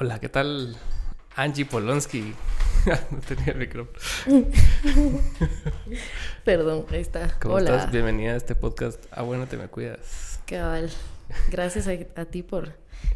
[0.00, 0.76] Hola, ¿qué tal?
[1.34, 2.32] Angie Polonsky.
[3.10, 3.98] no tenía el micrófono.
[6.44, 7.36] Perdón, ahí está.
[7.40, 7.74] ¿Cómo Hola.
[7.74, 7.90] estás?
[7.90, 9.04] Bienvenida a este podcast.
[9.10, 10.38] Ah, bueno, te me cuidas.
[10.46, 10.88] Cabal.
[11.50, 12.74] Gracias a, a ti por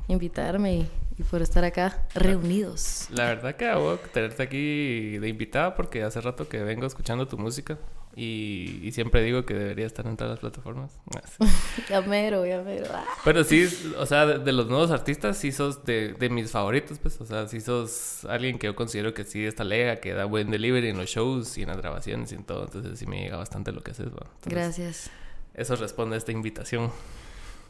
[0.08, 3.06] invitarme y, y por estar acá reunidos.
[3.10, 7.38] La verdad que hago tenerte aquí de invitada porque hace rato que vengo escuchando tu
[7.38, 7.78] música
[8.14, 10.98] y, y siempre digo que debería estar en todas las plataformas.
[11.88, 12.86] Ya mero, ya mero.
[12.92, 13.04] Ah.
[13.24, 13.66] Pero sí,
[13.96, 17.20] o sea, de, de los nuevos artistas sí sos de, de mis favoritos, pues.
[17.20, 20.50] O sea, sí sos alguien que yo considero que sí está lega, que da buen
[20.50, 22.64] delivery en los shows y en las grabaciones y en todo.
[22.64, 24.26] Entonces sí me llega bastante lo que haces, ¿va?
[24.44, 25.10] Entonces, Gracias.
[25.54, 26.90] Eso responde a esta invitación.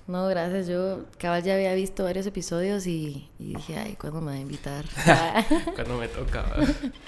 [0.07, 0.67] No, gracias.
[0.67, 4.41] Yo, cabal, ya había visto varios episodios y, y dije, ay, ¿cuándo me va a
[4.41, 4.85] invitar?
[5.07, 5.45] Ah.
[5.75, 6.45] Cuando me toca.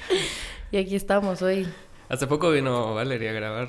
[0.71, 1.67] y aquí estamos hoy.
[2.09, 3.69] Hace poco vino Valeria a grabar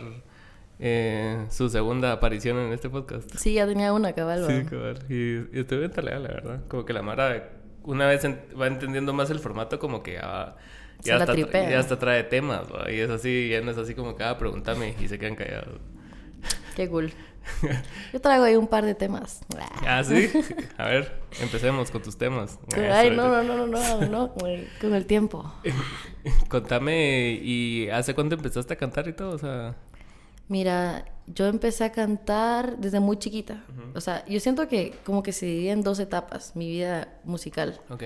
[0.79, 3.33] eh, su segunda aparición en este podcast.
[3.35, 4.45] Sí, ya tenía una, cabal.
[4.47, 4.99] Sí, cabal.
[5.09, 6.61] Y, y estuve bien talega, la verdad.
[6.67, 7.49] Como que la Mara,
[7.83, 8.25] una vez
[8.59, 10.55] va entendiendo más el formato, como que ya,
[10.99, 12.91] Se ya, la hasta, ya hasta trae temas, ¿va?
[12.91, 15.79] Y es así, ya no es así como que, ah, pregúntame y se quedan callados.
[16.75, 17.11] Qué cool.
[18.13, 19.41] Yo traigo ahí un par de temas.
[19.85, 20.29] Ah, sí.
[20.77, 22.59] A ver, empecemos con tus temas.
[22.75, 25.51] Ay, Eso, no, no, no, no, no, no, con el tiempo.
[26.49, 29.35] Contame, ¿y hace cuánto empezaste a cantar y todo?
[29.35, 29.75] O sea,
[30.47, 33.63] Mira, yo empecé a cantar desde muy chiquita.
[33.95, 37.79] O sea, yo siento que como que se divide en dos etapas, mi vida musical.
[37.89, 38.03] ok.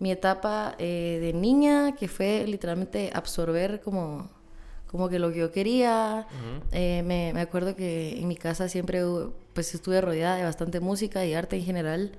[0.00, 4.28] Mi etapa eh, de niña, que fue literalmente absorber como,
[4.94, 6.24] como que lo que yo quería.
[6.70, 9.02] Eh, me, me acuerdo que en mi casa siempre
[9.52, 12.12] pues estuve rodeada de bastante música y arte en general.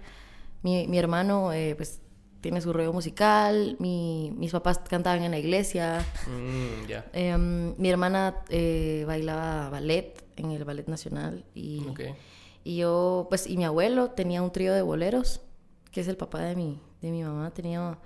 [0.61, 2.01] Mi, mi hermano eh, pues
[2.41, 6.05] tiene su rollo musical, mi- mis papás cantaban en la iglesia.
[6.27, 7.05] Mm, ya.
[7.13, 12.01] Em, mi hermana eh, bailaba ballet en el Ballet Nacional y, Ok.
[12.65, 15.39] y yo, pues, y mi abuelo tenía un trío de boleros,
[15.91, 17.97] que es el papá de mi, de mi mamá, tenía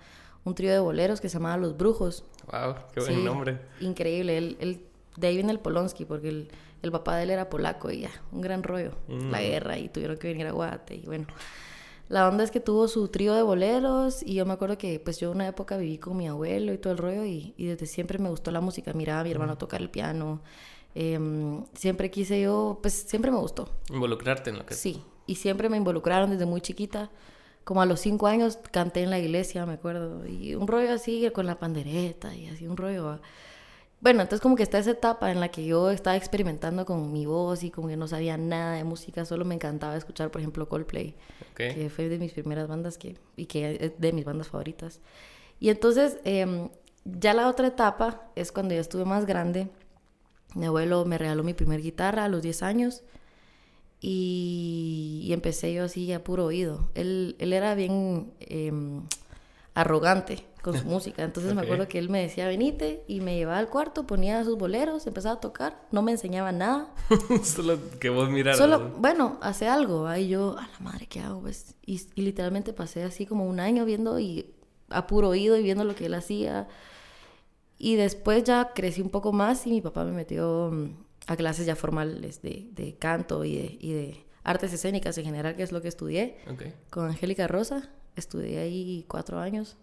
[0.50, 2.24] un trío de boleros que se llamaba Los Brujos.
[2.52, 3.60] Wow, qué buen Sí, nombre.
[3.80, 4.82] Increíble, él, él-
[5.16, 6.50] de ahí viene el Polonsky, porque el,
[6.82, 9.32] el papá de él era polaco y ya, un gran rollo, Mm.
[9.32, 11.28] la guerra y tuvieron que venir a Guate y bueno.
[12.10, 15.20] La onda es que tuvo su trío de boleros y yo me acuerdo que pues
[15.20, 18.18] yo una época viví con mi abuelo y todo el rollo y, y desde siempre
[18.18, 20.42] me gustó la música, miraba a mi hermano tocar el piano,
[20.96, 24.74] em, siempre quise yo, pues siempre me gustó, Involucrarte en lo que...
[24.74, 27.12] sí, y siempre me involucraron desde muy chiquita,
[27.70, 31.30] como a los cinco años canté en la iglesia, me acuerdo, y un rollo así
[31.32, 33.20] con la pandereta y así un rollo...
[34.02, 37.28] Bueno, entonces como que está esa etapa en la que yo estaba experimentando con mi
[37.28, 40.68] voz y como que no sabía nada de música, solo me encantaba escuchar, por ejemplo,
[40.68, 41.16] Coldplay
[41.54, 45.00] que fue de mis primeras bandas que, y que es de mis bandas favoritas.
[45.60, 46.70] Y entonces, em,
[47.06, 49.68] ya la otra etapa es cuando ya estuve más grande.
[50.56, 53.04] Mi abuelo me regaló mi primer guitarra a los 10 años
[54.02, 56.90] y, y empecé yo así a puro oído.
[56.96, 59.04] Él, él era bien em,
[59.74, 63.60] arrogante con su música, entonces me acuerdo que él me decía, venite, y me llevaba
[63.60, 66.94] al cuarto, ponía sus boleros, empezaba a tocar, no me enseñaba nada.
[67.44, 68.58] Solo que vos miraras.
[68.58, 68.90] Solo, ¿no?
[68.98, 70.08] bueno, hace algo.
[70.08, 71.42] Ahí yo, a la madre, ¿qué hago?
[71.42, 71.76] Pues?
[71.86, 74.54] Y, y literalmente pasé así como un año viendo y
[74.90, 76.68] a puro oído y viendo lo que él hacía.
[77.78, 81.66] Y después ya crecí un poco más y mi papá me metió mm, a clases
[81.68, 85.72] ya formales de, de canto y de, y de artes escénicas en general, que es
[85.72, 86.38] lo que estudié.
[86.52, 86.64] Ok.
[86.90, 87.90] Con Angélica Rosa.
[88.16, 89.78] Estudié ahí cuatro años.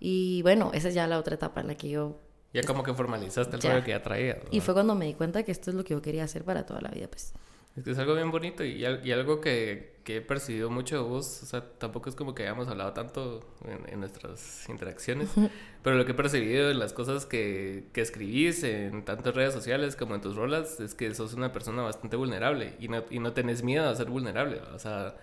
[0.00, 2.18] Y bueno, esa es ya la otra etapa en la que yo...
[2.52, 3.72] Ya como que formalizaste el Ya.
[3.72, 4.38] rollo que ya traías.
[4.42, 4.48] ¿no?
[4.50, 6.66] Y fue cuando me di cuenta que esto es lo que yo quería hacer para
[6.66, 7.32] toda la vida, pues.
[7.76, 11.02] Es que es algo bien bonito y, y algo que, que he percibido mucho de
[11.02, 15.38] vos, o sea, tampoco es como que hayamos hablado tanto en, en nuestras interacciones,
[15.82, 19.52] pero lo que he percibido en las cosas que, que escribís en tanto en redes
[19.52, 23.18] sociales como en tus rolas es que sos una persona bastante vulnerable y no, y
[23.18, 25.14] no tenés miedo a ser vulnerable, o sea,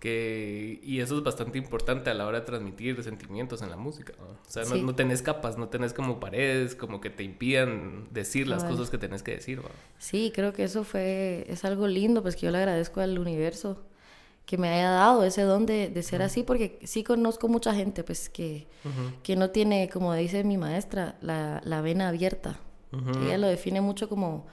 [0.00, 0.80] que...
[0.82, 4.24] Y eso es bastante importante a la hora de transmitir sentimientos en la música, ¿no?
[4.26, 4.82] O sea, no, Sí.
[4.82, 8.98] no tenés capas, no tenés como paredes, como que te impidan decir las cosas que
[8.98, 9.68] tenés que decir, ¿no?
[9.98, 13.82] Sí, creo que eso fue, es algo lindo, pues que yo le agradezco al universo
[14.44, 18.04] que me haya dado ese don de, de ser así, porque sí conozco mucha gente,
[18.04, 18.68] pues que,
[19.24, 22.58] que no tiene, como dice mi maestra, la, la vena abierta.
[23.24, 24.46] Ella lo define mucho como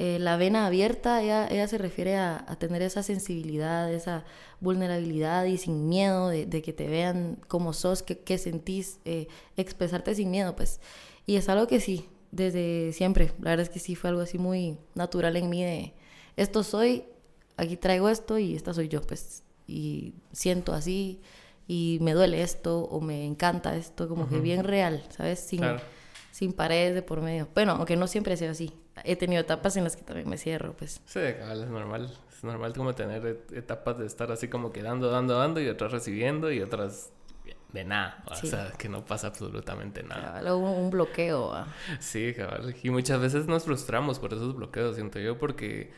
[0.00, 4.24] eh, la vena abierta, ella, ella se refiere a, a tener esa sensibilidad, esa
[4.60, 9.26] vulnerabilidad y sin miedo de, de que te vean como sos, que, que sentís, eh,
[9.56, 10.80] expresarte sin miedo, pues.
[11.26, 14.38] Y es algo que sí, desde siempre, la verdad es que sí fue algo así
[14.38, 15.94] muy natural en mí de,
[16.36, 17.04] esto soy,
[17.56, 19.42] aquí traigo esto y esta soy yo, pues.
[19.66, 21.20] Y siento así
[21.66, 25.40] y me duele esto o me encanta esto, como que bien real, ¿sabes?
[25.40, 25.80] Sin, Claro.
[26.30, 27.48] sin paredes de por medio.
[27.54, 28.72] Bueno, aunque no siempre sido así.
[29.04, 31.00] He tenido etapas en las que también me cierro, pues.
[31.06, 32.10] Sí, cabal, es normal.
[32.32, 35.68] Es normal como tener et- etapas de estar así como que dando, dando, dando y
[35.68, 37.12] otras recibiendo y otras
[37.72, 40.22] de nada, o sea, que no pasa absolutamente nada.
[40.40, 41.48] Cabal, un, un bloqueo.
[41.50, 41.66] ¿va?
[42.00, 42.74] Sí, cabal.
[42.82, 45.90] Y muchas veces nos frustramos por esos bloqueos, siento yo, porque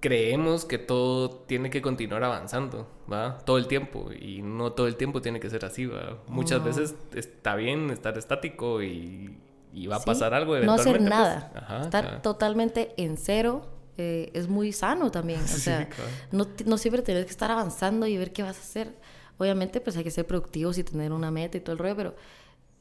[0.00, 3.38] creemos que todo tiene que continuar avanzando, ¿va?
[3.38, 4.10] Todo el tiempo.
[4.12, 6.18] Y no todo el tiempo tiene que ser así, ¿va?
[6.28, 6.64] Muchas No.
[6.66, 9.38] veces está bien estar estático y,
[9.72, 11.48] y va a pasar algo No hacer eventualmente.
[11.52, 11.52] pues.
[11.52, 11.52] nada.
[11.54, 15.40] Ajá, Estar totalmente en cero eh, es muy sano también.
[15.42, 16.10] O sea, cabal.
[16.32, 18.94] no, no siempre tienes que estar avanzando y ver qué vas a hacer.
[19.38, 22.16] Obviamente, pues hay que ser productivos y tener una meta y todo el rollo, pero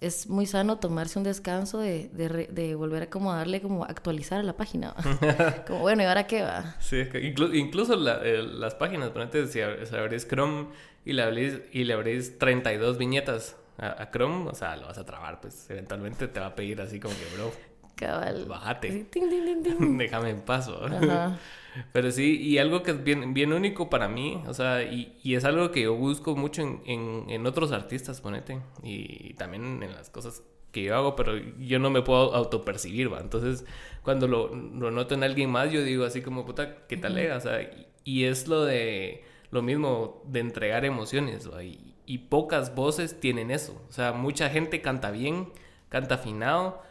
[0.01, 4.39] es muy sano tomarse un descanso de, de, de volver a como darle como actualizar
[4.39, 4.93] a la página.
[5.67, 6.75] como, bueno, ¿y ahora qué va?
[6.79, 10.67] Sí, es que inclu- incluso la- eh, las páginas, ejemplo, si, ab- si abrís Chrome
[11.05, 14.97] y le abrís, y le abrís 32 viñetas a, a Chrome, o sea, lo vas
[14.97, 17.51] a trabar, pues eventualmente te va a pedir así como que, bro,
[17.99, 18.45] Cabal.
[18.45, 18.91] Bájate.
[18.91, 19.97] Sí, tin, tin.
[19.97, 20.85] déjame en paso.
[20.85, 21.37] Ajá.
[21.93, 25.35] Pero sí, y algo que es bien, bien único para mí, o sea, y, y
[25.35, 29.93] es algo que yo busco mucho en, en, en otros artistas, ponete, y también en
[29.93, 33.19] las cosas que yo hago, pero yo no me puedo autopercibir, ¿va?
[33.19, 33.65] Entonces,
[34.01, 37.31] cuando lo, lo noto en alguien más, yo digo así como, puta, ¿qué tal es?
[37.35, 41.63] O sea, y, y es lo de, lo mismo de entregar emociones, ¿va?
[41.63, 45.49] Y, y pocas voces tienen eso, o sea, mucha gente canta bien,
[45.89, 46.81] canta afinado,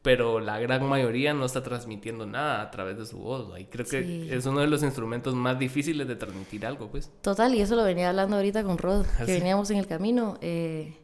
[0.00, 3.52] pero la gran mayoría no está transmitiendo nada a través de su voz.
[3.60, 4.28] Y creo que Sí.
[4.30, 7.10] es uno de los instrumentos más difíciles de transmitir algo, pues.
[7.20, 9.38] Total, y eso lo venía hablando ahorita con Rod, ¿Ah, que sí?
[9.40, 10.38] veníamos en el camino.
[10.40, 10.96] eh,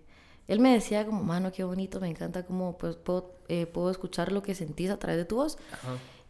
[0.48, 4.32] él me decía como, mano, qué bonito, me encanta cómo pues, puedo, eh, puedo escuchar
[4.32, 5.58] lo que sentís a través de tu voz.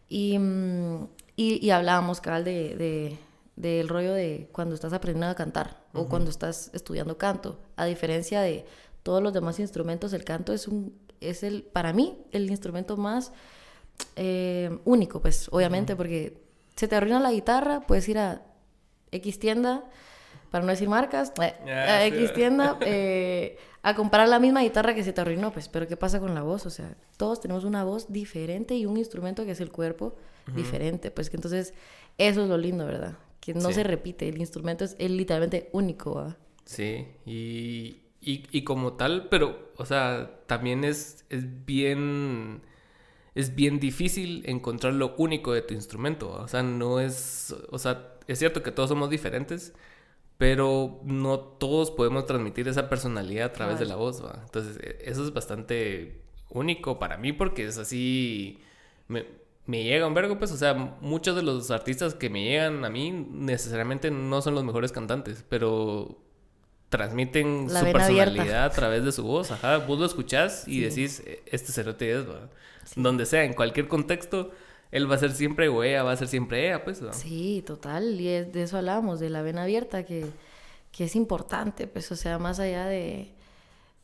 [0.09, 1.07] Y, mm,
[1.37, 3.17] y, y hablábamos, cabal, de, de-
[3.59, 7.59] del rollo de cuando estás aprendiendo a cantar o cuando estás estudiando canto.
[7.75, 8.65] A diferencia de
[9.03, 13.33] todos los demás instrumentos, el canto es, un, es el, para mí, el instrumento más
[14.15, 16.41] eh, único, pues, obviamente, porque
[16.77, 18.43] se te arruina la guitarra, puedes ir a
[19.11, 19.83] X tienda,
[20.51, 22.05] para no decir marcas, eh, a.
[22.05, 25.97] X tienda, eh, a comprar la misma guitarra que se te arruinó, pues, pero ¿qué
[25.97, 26.65] pasa con la voz?
[26.65, 30.15] O sea, todos tenemos una voz diferente y un instrumento que es el cuerpo
[30.55, 31.73] diferente, pues, que entonces
[32.17, 33.15] eso es lo lindo, ¿verdad?
[33.39, 33.73] Que no Sí.
[33.73, 36.35] se repite, el instrumento es, es literalmente único.
[36.65, 42.61] Sí, y, y, y como tal, pero, o sea, también es, es bien...
[43.35, 46.31] Es bien difícil encontrar lo único de tu instrumento.
[46.31, 47.55] O sea, no es...
[47.71, 49.73] O sea, es cierto que todos somos diferentes,
[50.37, 54.41] pero no todos podemos transmitir esa personalidad a través de la voz, ¿va?
[54.45, 58.59] Entonces, e- eso es bastante único para mí porque es así...
[59.07, 59.25] Me,
[59.69, 62.89] me llega un vergo, pues, o sea, muchos de los artistas que me llegan a
[62.89, 66.17] mí necesariamente no son los mejores cantantes, pero
[66.89, 67.99] transmiten La su abierta.
[68.07, 72.11] personalidad a través de su voz, ajá, vos lo escuchás y decís, "E- este cerote
[72.19, 72.49] es, ¿va?
[72.95, 74.51] Donde sea, en cualquier contexto,
[74.91, 77.13] él va a ser siempre o ella va a ser siempre ella, pues, ¿va?
[77.13, 80.25] Sí, total, y es- de eso hablamos, de la vena abierta, que,
[80.91, 83.33] que es importante, pues, o sea, más allá de,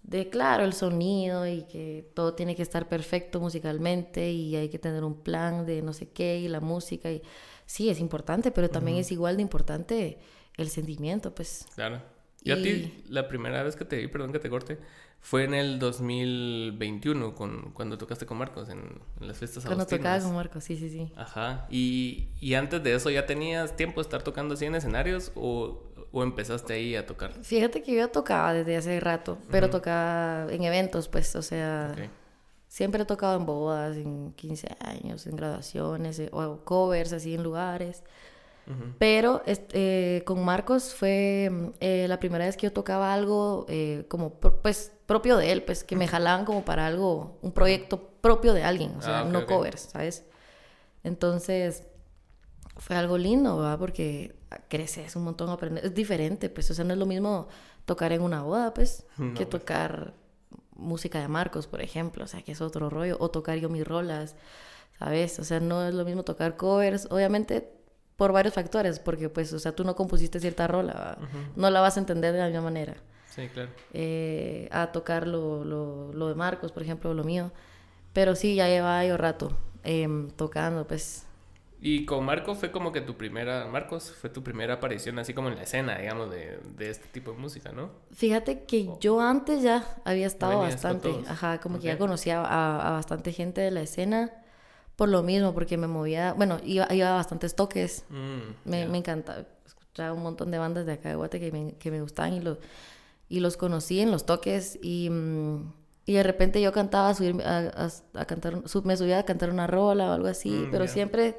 [0.08, 4.78] de, claro, el sonido y que todo tiene que estar perfecto musicalmente y hay que
[4.80, 7.22] tener un plan de no sé qué y la música, y
[7.66, 10.20] sí, es importante, pero también es igual de importante
[10.58, 11.66] el sentimiento, pues.
[11.76, 12.02] Claro.
[12.44, 14.78] Yo a ti, Y- la primera vez que te vi, perdón que te corte,
[15.20, 18.80] fue en el 2021, con, cuando tocaste con Marcos en,
[19.20, 20.24] en las fiestas Cuando tocaba agustinas.
[20.24, 21.12] con Marco, sí, sí, sí.
[21.16, 21.66] Ajá.
[21.72, 25.82] Y, y antes de eso, ¿ya tenías tiempo de estar tocando así en escenarios o,
[26.20, 27.34] o empezaste ahí a tocar?
[27.44, 31.92] Fíjate que yo ya tocaba desde hace rato, pero tocaba en eventos, pues, o sea,
[31.94, 32.10] Ok.
[32.68, 37.44] siempre he tocado en bodas, en 15 años, en graduaciones, eh, o covers así en
[37.44, 38.04] lugares.
[38.98, 43.66] Pero este, eh, con Marcos fue mm, eh, la primera vez que yo tocaba algo
[43.68, 47.52] eh, como pro- pues propio de él, pues que me jalaban como para algo, un
[47.52, 49.46] proyecto propio de alguien, o sea, Ah, ok, no ok.
[49.48, 50.24] covers, ¿sabes?
[51.04, 51.84] Entonces
[52.78, 53.78] fue algo lindo, ¿verdad?
[53.80, 54.34] Porque
[54.68, 57.48] creces un montón, aprendes, es diferente, pues, o sea, no es lo mismo
[57.86, 59.62] tocar en una boda, pues, No, que pues.
[59.62, 60.14] tocar
[60.76, 63.88] música de Marcos, por ejemplo, o sea, que es otro rollo, o tocar yo mis
[63.88, 64.36] rolas,
[65.00, 65.40] ¿sabes?
[65.40, 67.72] O sea, no es lo mismo tocar covers, obviamente
[68.18, 71.28] por varios factores, porque pues, o sea, tú no compusiste cierta rola, ¿va?
[71.56, 72.96] no la vas a entender de la misma manera.
[73.30, 73.70] Sí, claro.
[73.92, 77.52] Eh, a tocar lo, lo, lo de Marcos, por ejemplo, lo mío.
[78.14, 81.26] Pero sí, ya llevaba yo rato em, tocando, pues.
[81.88, 85.50] Y con Marco fue como que tu primera, Marcos, fue tu primera aparición así como
[85.50, 87.92] en la escena, digamos, de, de este tipo de música, ¿no?
[88.12, 92.92] Fíjate que yo antes ya había estado bastante, ajá, como que ya conocía a, a
[92.94, 94.32] bastante gente de la escena
[94.96, 98.04] por lo mismo, porque me movía, bueno, iba, iba a bastantes toques.
[98.10, 99.46] Mm, Me, me encanta.
[99.68, 102.40] Escuchaba un montón de bandas de acá de Guate que me, que me gustaban y,
[102.42, 102.58] lo-
[103.30, 104.80] y los conocí en los toques.
[104.82, 105.72] Y, mm,
[106.08, 109.52] y de repente yo cantaba, subir, a, a- a cantar, sub- me subía a cantar
[109.52, 111.38] una rola o algo así, Mm, pero siempre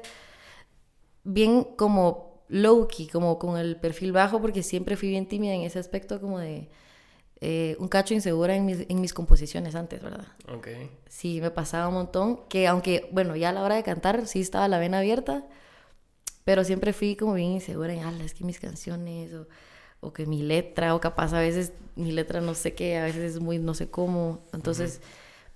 [1.27, 5.77] bien como low-key, como con el perfil bajo, porque siempre fui bien tímida en ese
[5.77, 6.69] aspecto, como de,
[7.41, 10.27] eh, un cacho insegura en mis, en mis composiciones antes, ¿verdad?
[10.51, 10.69] Ok.
[11.09, 14.39] Sí, me pasaba un montón, que aunque, bueno, ya a la hora de cantar sí
[14.39, 15.45] estaba la vena abierta,
[16.45, 19.47] pero siempre fui como bien insegura en, ah, es que mis canciones, o,
[19.99, 23.35] o, que mi letra, o capaz a veces mi letra no sé qué, a veces
[23.35, 25.01] es muy no sé cómo, entonces,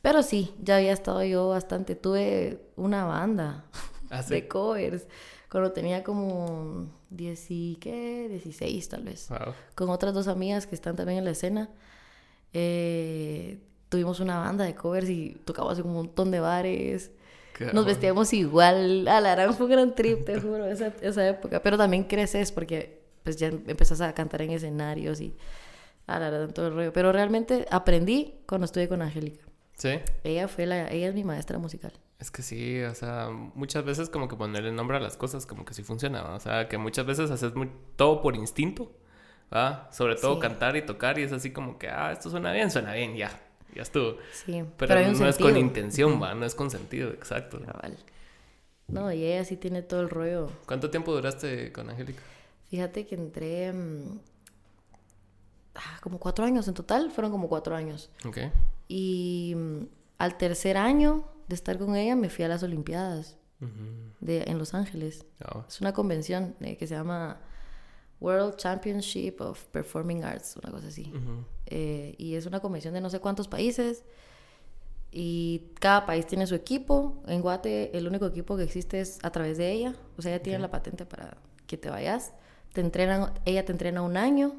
[0.01, 3.63] pero sí, ya había estado yo bastante, tuve una banda
[4.09, 5.07] ¿Ah, de covers
[5.51, 7.47] cuando tenía como 10
[7.81, 8.27] ¿qué?
[8.29, 9.27] 16 tal vez,
[9.75, 11.69] con otras dos amigas que están también en la escena.
[12.53, 17.11] Eh, tuvimos una banda de covers y tocábamos en un montón de bares.
[17.73, 19.05] Nos vestíamos igual.
[19.09, 21.61] A la gran fue un gran trip, te juro, esa, esa, época.
[21.61, 25.35] Pero también creces porque pues ya empezás a cantar en escenarios y
[26.07, 26.93] a la gran todo el rollo.
[26.93, 29.45] Pero realmente aprendí cuando estuve con Angélica.
[29.75, 29.99] Sí.
[30.23, 31.91] Ella fue la, ella es mi maestra musical.
[32.21, 35.65] Es que sí, o sea, muchas veces como que ponerle nombre a las cosas como
[35.65, 38.91] que sí funciona, o sea, que muchas veces haces muy, todo por instinto,
[39.51, 39.89] ¿va?
[39.91, 42.93] Sobre todo cantar y tocar y es así como que, ah, esto suena bien, suena
[42.93, 43.31] bien, ya,
[43.73, 44.17] ya estuvo.
[44.33, 46.35] Sí, pero, no es con intención, ¿va?
[46.35, 47.59] No es con sentido, exacto.
[48.87, 50.47] No, y ella sí tiene todo el rollo.
[50.67, 52.21] ¿Cuánto tiempo duraste con Angélica?
[52.69, 54.19] Fíjate que entré mm,
[55.73, 58.11] ah, como cuatro años en total, fueron como cuatro años.
[58.25, 58.37] Ok.
[58.87, 59.85] Y mm,
[60.19, 63.37] al tercer año de estar con ella, me fui a las Olimpiadas
[64.19, 65.25] de, en Los Ángeles.
[65.53, 65.63] Oh.
[65.67, 67.39] Es una convención eh, que se llama
[68.19, 71.13] World Championship of Performing Arts, una cosa así.
[71.67, 74.03] Eh, y es una convención de no sé cuántos países.
[75.11, 77.21] Y cada país tiene su equipo.
[77.27, 79.95] En Guate, el único equipo que existe es a través de ella.
[80.17, 82.33] O sea, ella tiene la patente para que te vayas.
[82.73, 84.55] Te entrenan, ella te entrena un año.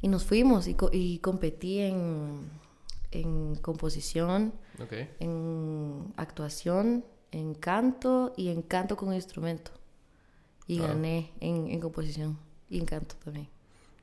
[0.00, 2.59] Y nos fuimos y, y competí en
[3.12, 4.52] en composición,
[5.18, 9.72] en actuación, en canto y en canto con instrumento.
[10.66, 12.38] Y gané en, composición
[12.68, 13.48] y en canto también.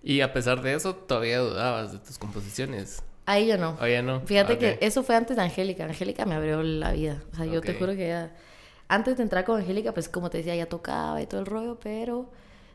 [0.03, 3.01] Y a pesar de eso, todavía dudabas de tus composiciones.
[3.25, 3.77] Ahí yo no.
[3.79, 4.21] Ahí ya no.
[4.21, 5.85] Fíjate que eso fue antes de Angélica.
[5.85, 7.23] Angélica me abrió la vida.
[7.31, 8.35] O sea, yo te juro que ya...
[8.89, 11.77] Antes de entrar con Angélica, pues como te decía, ya tocaba y todo el rollo,
[11.81, 12.29] pero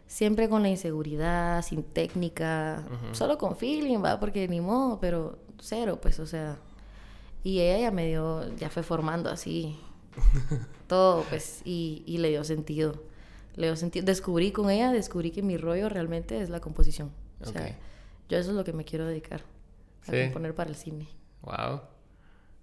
[0.07, 5.99] siempre con la inseguridad, sin técnica, solo con feeling, va, porque ni modo, pero cero,
[6.01, 6.59] pues, o sea.
[7.45, 9.81] Y ella ya me dio, ya fue formando así
[10.87, 13.03] todo, pues, y, y le dio sentido.
[13.57, 14.05] Le dio sentido.
[14.05, 17.13] Descubrí con ella, descubrí que mi rollo realmente es la composición.
[17.41, 17.77] O sea,
[18.29, 19.43] yo eso es lo que me quiero dedicar.
[20.07, 21.09] A componer para el cine.
[21.43, 21.81] Wow.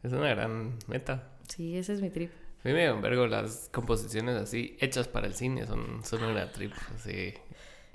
[0.04, 1.30] Es una gran meta.
[1.48, 2.32] Sí, ese es mi trip.
[2.64, 6.74] A mí me vergo las composiciones así, hechas para el cine, son, son una trip,
[6.96, 7.34] así.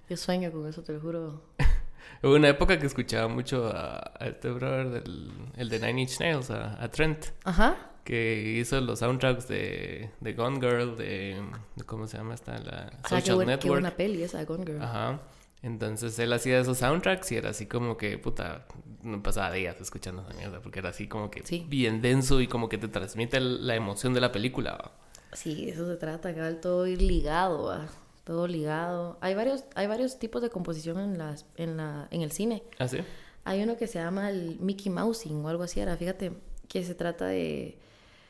[0.09, 1.43] Yo sueño con eso, te lo juro.
[2.25, 6.51] Hubo una época que escuchaba mucho a, este brother, del, el de Nine Inch Nails,
[6.51, 7.27] a, Trent.
[7.45, 7.77] Ajá.
[8.03, 11.43] Que hizo los soundtracks de, de Gone Girl, de,
[11.85, 12.59] ¿Cómo se llama esta?
[12.59, 13.61] La ah, Social qué Network.
[13.61, 14.83] Qué buena peli esa, Gone Girl.
[14.83, 15.21] Ajá.
[15.63, 18.67] Entonces él hacía esos soundtracks y era así como que, puta,
[19.03, 22.69] no pasaba días escuchando esa mierda, porque era así como que bien denso y como
[22.69, 24.93] que te transmite la emoción de la película.
[25.33, 27.87] Sí, eso se trata, que todo ir ligado, ¿va?
[28.25, 29.19] Todo ligado.
[29.21, 32.63] Hay varios, hay varios tipos de composición en, las, en, la, en el cine.
[32.79, 32.99] ¿Ah, sí?
[33.45, 36.33] Hay uno que se llama el Mickey Mousing o algo así, era, fíjate,
[36.67, 37.79] que se trata de...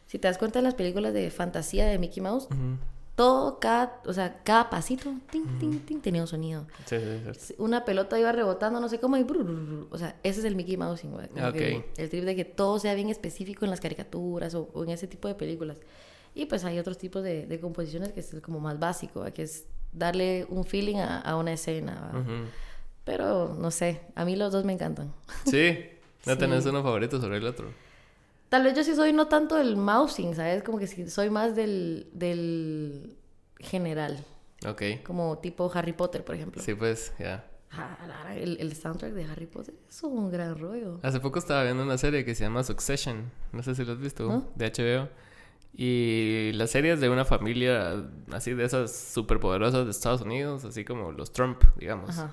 [0.06, 2.48] Si te das cuenta de las películas de fantasía de Mickey Mouse,
[3.14, 5.14] todo, cada, o sea, cada pasito,
[6.02, 6.66] tenía un sonido.
[6.84, 7.54] Sí, sí, sí.
[7.58, 9.24] Una pelota iba rebotando, no sé cómo, y
[9.90, 11.28] o sea, ese es el Mickey Mouse, güey.
[11.96, 15.28] El trip de que todo sea bien específico en las caricaturas o, en ese tipo
[15.28, 15.78] de películas.
[16.34, 19.66] Y pues hay otros tipos de, de composiciones que es como más básico, que es
[19.94, 22.12] darle un feeling a, a una escena.
[23.04, 25.12] Pero no sé, a mí los dos me encantan.
[25.46, 25.78] Sí,
[26.26, 27.70] no tenés uno favorito sobre el otro.
[28.48, 30.62] Tal vez yo sí soy no tanto el mousing, ¿sabes?
[30.62, 33.16] Como que soy más del, del
[33.58, 34.24] general.
[34.66, 34.82] Ok.
[35.04, 36.62] Como tipo Harry Potter, por ejemplo.
[36.62, 37.44] Sí, pues, ya.
[38.36, 41.00] el, el, soundtrack de Harry Potter es un gran rollo.
[41.02, 43.30] Hace poco estaba viendo una serie que se llama Succession.
[43.52, 45.08] No sé si lo has visto, de HBO.
[45.76, 50.84] Y la serie es de una familia así de esas superpoderosas de Estados Unidos, así
[50.84, 52.10] como los Trump, digamos.
[52.10, 52.30] Ajá.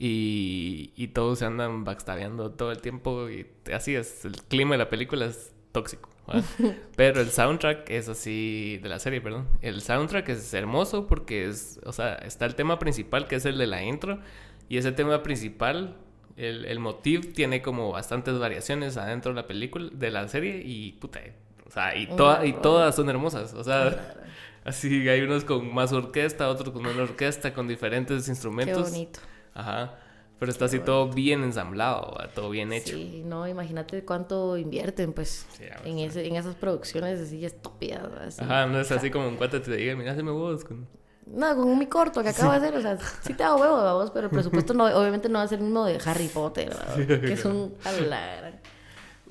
[0.00, 4.24] Y, y todos se andan backstabeando todo el tiempo y así es.
[4.24, 6.08] El clima de la película es tóxico.
[6.96, 9.48] Pero el soundtrack es así, de la serie, perdón.
[9.60, 13.58] El soundtrack es hermoso porque es, o sea, está el tema principal que es el
[13.58, 14.20] de la intro.
[14.68, 15.96] Y ese tema principal,
[16.36, 20.62] el, el motivo tiene como bastantes variaciones adentro de la película, de la serie.
[20.64, 21.20] Y puta,
[21.68, 23.52] o sea, y, toda, y todas son hermosas.
[23.54, 24.14] O sea,
[24.64, 28.84] así hay unos con más orquesta, otros con menos orquesta, con diferentes instrumentos.
[28.84, 29.20] Qué bonito.
[29.54, 29.98] Ajá.
[30.38, 32.94] Pero está así todo bien ensamblado, todo bien hecho.
[32.94, 35.46] Sí, no, imagínate cuánto invierten, pues,
[35.84, 38.38] en, ese, en esas producciones así estúpidas.
[38.38, 40.86] Ajá, no es así como un cuate te diga, mira, se me huevos con...
[41.26, 44.12] no, con mi corto que acabo de hacer, o sea, sí te hago huevo, vos,
[44.12, 46.72] pero el presupuesto no, obviamente no va a ser el mismo de Harry Potter,
[47.04, 47.74] que es un...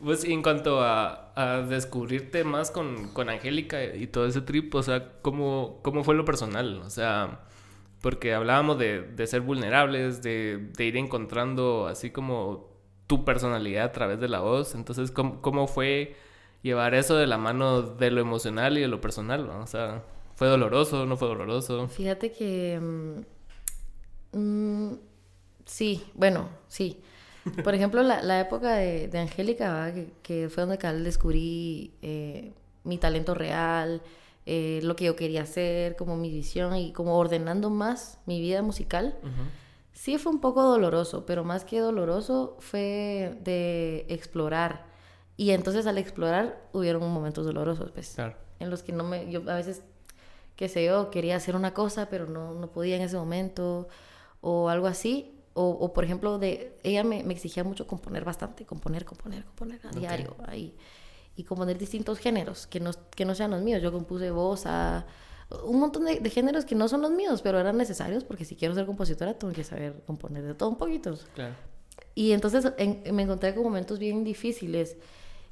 [0.04, 4.82] Pues en cuanto a, a descubrirte más con, con Angélica y todo ese trip, o
[4.82, 6.82] sea, ¿cómo, cómo fue lo personal?
[6.82, 7.42] O sea,
[8.02, 12.72] porque hablábamos de, de ser vulnerables, de, de, ir encontrando así como
[13.06, 14.74] tu personalidad a través de la voz.
[14.74, 16.16] Entonces, ¿cómo, cómo fue
[16.64, 19.48] llevar eso de la mano de lo emocional y de lo personal?
[19.48, 20.04] O sea,
[20.34, 21.06] ¿fue doloroso?
[21.06, 21.88] ¿No fue doloroso?
[21.88, 22.80] Fíjate que...
[24.34, 25.00] Mm, mm,
[25.66, 27.00] sí, bueno, sí.
[27.64, 32.98] Por ejemplo, la, la época de, de Angélica, que, que, fue donde descubrí eh, mi
[32.98, 34.02] talento real,
[34.46, 38.62] eh, lo que yo quería hacer, como mi visión y como ordenando más mi vida
[38.62, 39.18] musical.
[39.24, 39.32] Uh -huh.
[39.94, 44.86] Sí fue un poco doloroso, pero más que doloroso fue de explorar.
[45.38, 48.14] Y entonces al explorar hubieron momentos dolorosos, pues.
[48.16, 48.36] Claro.
[48.60, 49.30] En los que no me...
[49.32, 49.84] Yo a veces,
[50.56, 53.88] qué sé yo, quería hacer una cosa, pero no, no podía en ese momento.
[54.40, 55.37] O algo así.
[55.60, 59.80] O, o, por ejemplo, de ella me, me, exigía mucho componer bastante, componer, componer, componer
[59.84, 60.02] a okay.
[60.02, 60.76] diario, ahí.
[61.36, 63.82] Y componer distintos géneros que no, que no sean los míos.
[63.82, 65.08] Yo compuse voz a
[65.64, 68.56] un montón de, de, géneros que no son los míos, pero eran necesarios porque si
[68.56, 71.18] quiero ser compositora tengo que saber componer de todo un poquito.
[71.34, 71.56] Claro.
[72.14, 74.96] Y entonces en, me encontré con momentos bien difíciles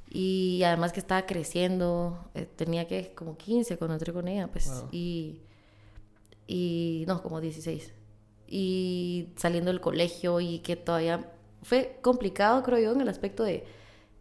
[0.08, 4.68] y además que estaba creciendo, eh, tenía que como 15 cuando entré con ella, pues,
[4.68, 4.88] wow.
[4.92, 5.40] y,
[6.46, 7.95] y no, como 16
[8.48, 13.64] y saliendo del colegio y que todavía fue complicado, creo yo, en el aspecto de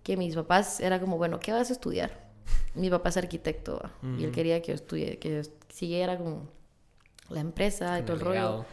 [0.03, 2.25] que mis papás era como, bueno, ¿qué vas a estudiar?
[2.74, 4.20] Mi papá es arquitecto uh -huh.
[4.20, 6.48] y él quería que yo estudie, que yo siguiera como
[7.29, 8.65] la empresa y todo el rollo.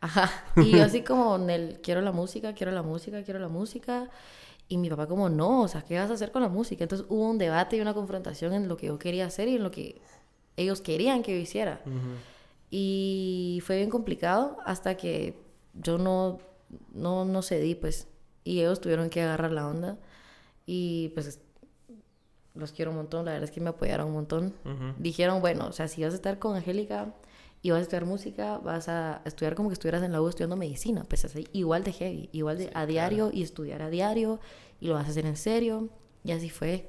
[0.00, 0.30] Ajá.
[0.56, 4.08] Y yo así como, el, quiero la música, quiero la música, quiero la música.
[4.68, 6.84] Y mi papá como, no, o sea, ¿qué vas a hacer con la música?
[6.84, 9.62] Entonces hubo un debate y una confrontación en lo que yo quería hacer y en
[9.62, 10.00] lo que
[10.56, 11.80] ellos querían que yo hiciera.
[11.86, 12.16] Uh -huh.
[12.70, 15.38] Y fue bien complicado hasta que
[15.74, 16.38] yo no,
[16.92, 18.08] no, no cedí, pues.
[18.44, 19.98] Y ellos tuvieron que agarrar la onda.
[20.66, 21.40] Y pues
[22.54, 24.54] los quiero un montón, la verdad es que me apoyaron un montón.
[24.64, 24.94] Uh -huh.
[24.98, 27.14] Dijeron, bueno, o sea, si vas a estar con Angélica
[27.62, 30.56] y vas a estudiar música, vas a estudiar como que estuvieras en la U estudiando
[30.56, 33.38] medicina, pues así, igual de heavy, igual de sí, a diario claro.
[33.38, 34.40] y estudiar a diario
[34.80, 35.88] y lo vas a hacer en serio.
[36.24, 36.88] Y así fue.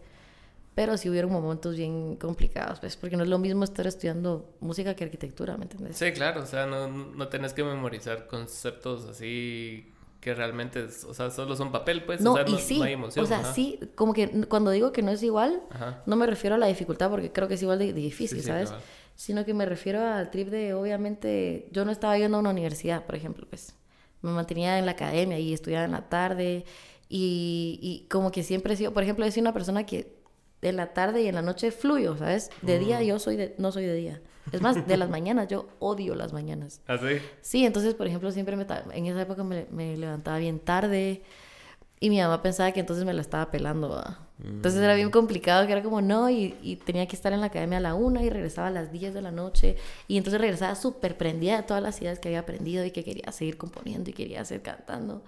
[0.80, 4.96] Pero sí hubieron momentos bien complicados, pues, porque no es lo mismo estar estudiando música
[4.96, 5.98] que arquitectura, ¿me entiendes?
[5.98, 11.32] Sí, claro, o sea, no, no tenés que memorizar conceptos así que realmente, o sea,
[11.32, 13.26] solo son papel, pues, no, o sea, y no, sí, no hay emoción.
[13.26, 13.54] O sea, ajá.
[13.54, 16.02] sí, como que cuando digo que no es igual, Ajá.
[16.06, 18.44] no me refiero a la dificultad, porque creo que es igual de, de difícil, Sí,
[18.44, 18.70] sí, ¿sabes?
[18.70, 18.84] claro.
[19.16, 23.06] Sino que me refiero al trip de, obviamente, yo no estaba yendo a una universidad,
[23.06, 23.76] por ejemplo, pues,
[24.22, 26.64] me mantenía en la academia y estudiaba en la tarde,
[27.10, 30.19] y, y como que siempre he sido, por ejemplo, he sido una persona que
[30.62, 32.50] en la tarde y en la noche fluyo, ¿sabes?
[32.62, 34.22] De día yo soy de, no soy de día.
[34.52, 36.82] Es más, de las mañanas, yo odio las mañanas.
[36.88, 37.22] ¿Ah, sí?
[37.42, 41.22] Sí, entonces, por ejemplo, siempre me, en esa época me, me levantaba bien tarde
[42.00, 44.02] y mi mamá pensaba que entonces me la estaba pelando.
[44.42, 47.48] Entonces era bien complicado, que era como no, y, y, tenía que estar en la
[47.48, 49.76] academia a la una y regresaba a las 10 de la noche.
[50.08, 53.34] Y entonces regresaba súper prendida de todas las ideas que había aprendido y que quería
[53.34, 55.24] seguir componiendo y quería seguir cantando.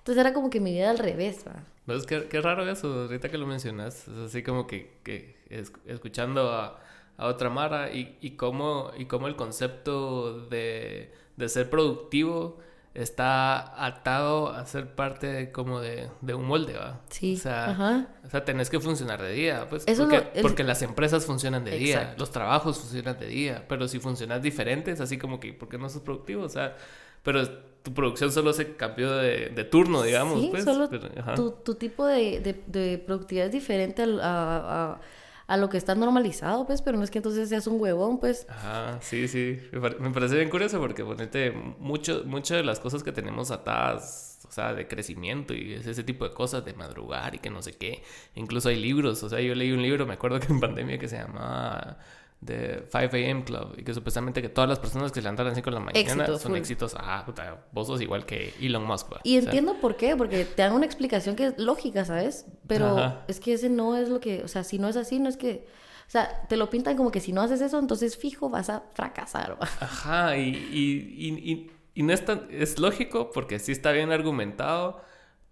[0.00, 1.62] Entonces era como que mi vida al revés, ¿va?
[1.84, 4.08] Pues qué, qué raro eso, ahorita que lo mencionas.
[4.08, 6.80] Es así como que, que es, escuchando a,
[7.18, 12.58] a, otra Mara y, y, cómo, y cómo el concepto de, de ser productivo
[12.94, 17.00] está atado a ser parte de, como de, de, un molde, ¿va?
[17.08, 17.36] Sí.
[17.36, 18.08] O sea, Ajá.
[18.24, 19.84] o sea, tenés que funcionar de día, pues.
[19.86, 20.42] Eso porque, es...
[20.42, 22.06] porque las empresas funcionan de Exacto.
[22.06, 25.68] día, los trabajos funcionan de día, pero si funcionas diferente es así como que, ¿por
[25.68, 26.44] qué no sos productivo?
[26.44, 26.76] O sea,
[27.22, 27.42] pero
[27.82, 30.40] tu producción solo se cambió de, de turno, digamos.
[30.40, 35.00] Sí, pues, solo pero, tu, tu, tipo de, de, de, productividad es diferente a, a,
[35.46, 38.46] a, lo que está normalizado, pues, pero no es que entonces seas un huevón, pues.
[38.48, 39.58] Ajá, sí, sí.
[39.98, 44.52] Me parece bien curioso porque ponete mucho, muchas de las cosas que tenemos atadas, o
[44.52, 48.02] sea, de crecimiento y ese tipo de cosas, de madrugar y que no sé qué.
[48.34, 51.08] Incluso hay libros, o sea, yo leí un libro, me acuerdo que en pandemia que
[51.08, 51.98] se llamaba
[52.40, 53.44] de 5 a.m.
[53.44, 55.74] Club y que supuestamente que todas las personas que se levantan a las 5 de
[55.74, 56.58] la mañana Éxito, son full.
[56.58, 56.94] éxitos.
[56.98, 59.12] Ah, puta, vos sos igual que Elon Musk.
[59.12, 59.20] ¿va?
[59.24, 62.46] Y entiendo o sea, por qué, porque te dan una explicación que es lógica, ¿sabes?
[62.66, 63.24] Pero Ajá.
[63.28, 65.36] es que ese no es lo que, o sea, si no es así, no es
[65.36, 65.66] que...
[66.06, 68.82] O sea, te lo pintan como que si no haces eso, entonces fijo vas a
[68.94, 69.52] fracasar.
[69.52, 69.68] ¿va?
[69.78, 72.48] Ajá, y, y, y, y, no es tan...
[72.50, 75.00] Es lógico porque sí está bien argumentado,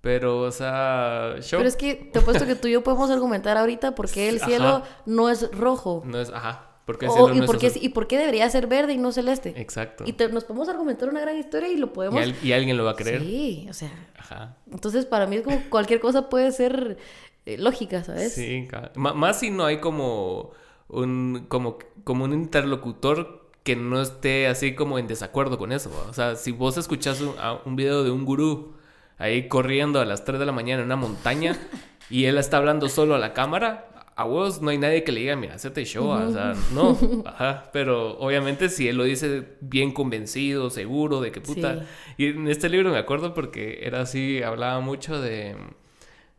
[0.01, 1.37] pero, o sea...
[1.49, 4.41] Pero es que te apuesto que tú y yo podemos argumentar ahorita por qué el
[4.45, 4.85] cielo ajá.
[5.07, 6.03] no es rojo.
[6.05, 6.31] No es...
[6.31, 6.68] Ajá.
[6.89, 9.53] ¿Por qué oh, ¿y, por qué, ¿Y por qué debería ser verde y no celeste?
[9.57, 10.05] Exacto.
[10.07, 12.19] Y te, nos podemos argumentar una gran historia y lo podemos...
[12.19, 13.21] ¿Y, al, ¿Y, alguien lo va a creer.
[13.21, 13.91] Sí, o sea...
[14.17, 14.57] Ajá.
[14.73, 16.97] Entonces, para mí es como cualquier cosa puede ser
[17.45, 18.33] eh, lógica, ¿sabes?
[18.33, 20.53] Sí, más si no hay como
[20.89, 25.91] un, como, como un interlocutor que no esté así como en desacuerdo con eso.
[26.09, 27.35] O sea, si vos escuchás un,
[27.67, 28.73] un video de un gurú
[29.19, 31.55] ahí corriendo a las 3 de la mañana en una montaña
[32.09, 35.21] y él está hablando solo a la cámara, a vos no hay nadie que le
[35.21, 39.93] diga, mira, hacete show, o sea, no, ajá, pero obviamente si él lo dice bien
[39.93, 41.87] convencido, seguro de que puta.
[42.17, 45.55] Y en este libro me acuerdo porque era así, hablaba mucho de,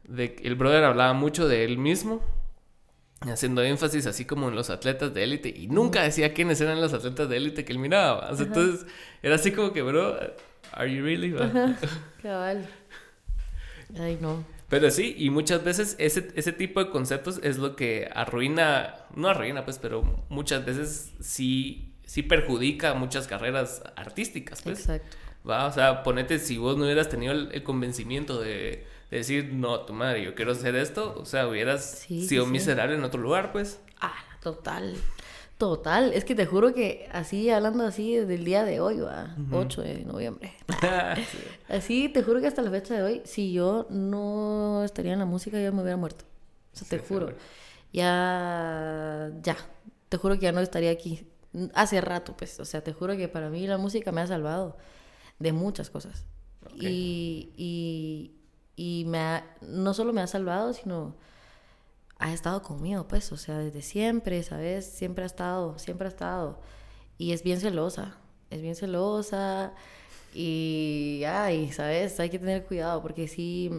[0.04, 2.22] de, el brother hablaba mucho de él mismo,
[3.22, 6.92] haciendo énfasis así como en los atletas de élite, y nunca decía quiénes eran los
[6.92, 8.28] atletas de élite que él miraba.
[8.38, 8.88] entonces
[9.24, 10.20] era así como que, bro,
[10.74, 11.34] ¿are you really?
[12.22, 12.68] Cabal.
[13.98, 14.59] Ay, no.
[14.70, 19.28] Pero sí, y muchas veces ese, ese tipo de conceptos es lo que arruina, no
[19.28, 24.82] arruina pues, pero muchas veces sí, sí perjudica muchas carreras artísticas, pues.
[24.82, 25.18] Exacto.
[25.50, 25.66] ¿Va?
[25.66, 30.24] O sea, ponete, si vos no hubieras tenido el, convencimiento de, decir, no, tu madre,
[30.24, 33.82] yo quiero hacer esto, o sea, hubieras sido miserable en otro lugar, pues.
[34.00, 34.96] Ah, total.
[35.60, 39.82] Total, es que te juro que así, hablando así del día de hoy, va, 8
[39.82, 40.54] de noviembre.
[41.68, 45.26] Así, te juro que hasta la fecha de hoy, si yo no estaría en la
[45.26, 46.24] música, ya me hubiera muerto.
[46.74, 47.34] O sea, te juro.
[47.92, 49.58] Ya, ya,
[50.08, 51.28] te juro que ya no estaría aquí.
[51.74, 54.78] Hace rato, pues, o sea, te juro que para mí la música me ha salvado
[55.40, 56.24] de muchas cosas.
[56.74, 58.32] Y, y,
[58.78, 61.18] y me no solo me ha salvado, sino
[62.20, 64.86] ha estado conmigo, pues, o sea, desde siempre, ¿sabes?
[64.86, 66.60] Siempre ha estado, siempre ha estado.
[67.18, 68.18] Y es bien celosa,
[68.50, 69.74] es bien celosa
[70.34, 72.20] y, ay, ¿sabes?
[72.20, 73.72] Hay que tener cuidado porque sí,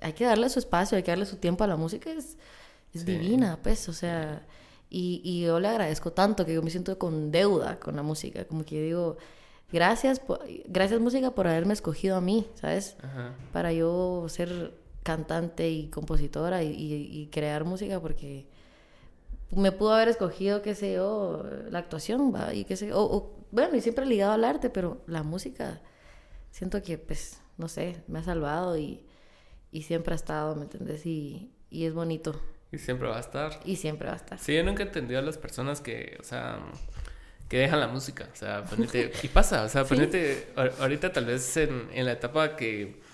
[0.00, 2.36] hay que darle su espacio, hay que darle su tiempo a la música, es,
[2.92, 4.46] es divina, pues, o sea,
[4.90, 8.44] y, y, yo le agradezco tanto que yo me siento con deuda con la música,
[8.44, 9.16] como que digo,
[9.72, 10.20] gracias,
[10.66, 12.96] gracias música por haberme escogido a mí, ¿sabes?
[13.52, 14.74] Para yo ser
[15.06, 18.48] cantante y compositora y, crear música porque
[19.52, 22.52] me pudo haber escogido, qué sé yo, la actuación, ¿va?
[22.52, 25.80] Y qué sé o, bueno, y siempre ligado al arte, pero la música,
[26.50, 29.06] siento que, pues, no sé, me ha salvado y,
[29.70, 31.06] y siempre ha estado, ¿me entendés?
[31.06, 32.42] Y, y es bonito.
[32.72, 33.60] Y siempre va a estar.
[33.64, 34.40] Y siempre va a estar.
[34.40, 36.58] Sí, yo nunca he entendido a las personas que, o sea,
[37.48, 38.28] que dejan la música.
[38.32, 40.48] O sea, ponete, y pasa, o sea, ponete,
[40.80, 43.05] ahorita tal vez en, en la etapa que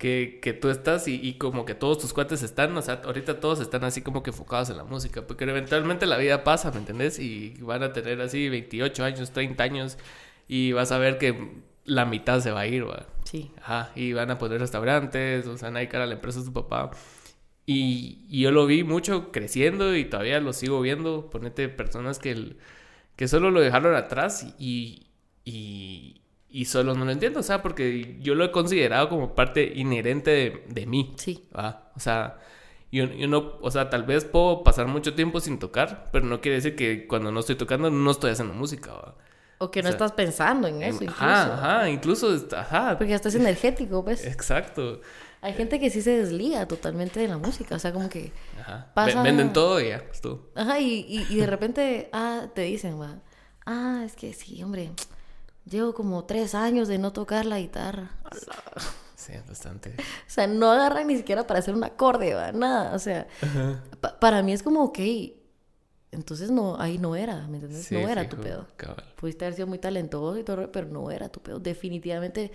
[0.00, 3.38] que, que tú estás y, y, como que todos tus cuates están, o sea, ahorita
[3.38, 6.78] todos están así como que enfocados en la música, porque eventualmente la vida pasa, ¿me
[6.78, 7.18] entendés?
[7.18, 9.98] Y van a tener así 28 años, 30 años
[10.48, 11.52] y vas a ver que
[11.84, 13.08] la mitad se va a ir, ¿va?
[13.24, 13.50] Sí.
[13.62, 16.46] Ajá, y van a poner restaurantes, o sea, van a dedicar a la empresa de
[16.46, 16.92] su papá.
[17.66, 22.56] Y, y, yo lo vi mucho creciendo y todavía lo sigo viendo, ponete personas que,
[23.16, 25.08] que solo lo dejaron atrás y,
[25.44, 26.19] y
[26.50, 30.30] y solo no lo entiendo, o sea, porque yo lo he considerado como parte inherente
[30.30, 31.14] de, de mí.
[31.16, 31.46] Sí.
[31.54, 32.38] O sea,
[32.90, 36.40] yo, yo, no, o sea, tal vez puedo pasar mucho tiempo sin tocar, pero no
[36.40, 38.92] quiere decir que cuando no estoy tocando no estoy haciendo música.
[38.92, 39.14] ¿va?
[39.58, 41.22] O que no estás pensando en eso, incluso.
[41.22, 42.96] Ajá, ajá, incluso, ajá.
[42.98, 44.26] Porque ya estás energético, pues.
[44.26, 45.00] Exacto.
[45.42, 48.90] Hay gente que sí se desliga totalmente de la música, o sea, como que ajá.
[49.22, 50.48] Venden todo y ya, pues tú.
[50.54, 53.20] Ajá, y, y, y de repente, ah, te dicen, va,
[53.66, 54.90] ah, es que sí, hombre,
[55.70, 58.10] Llevo como tres años de no tocar la guitarra.
[59.14, 59.94] Sí, bastante.
[60.26, 62.52] O sea, no agarran ni siquiera para hacer un acorde, ¿va?
[62.52, 62.94] nada.
[62.94, 63.26] O sea,
[64.20, 64.98] para mí es como, ok,
[66.12, 67.90] entonces no, ahí no era, ¿me entiendes?
[67.92, 68.66] no era tu pedo.
[69.16, 71.58] Pudiste haber sido muy talentoso y todo, pero no era tu pedo.
[71.60, 72.52] Definitivamente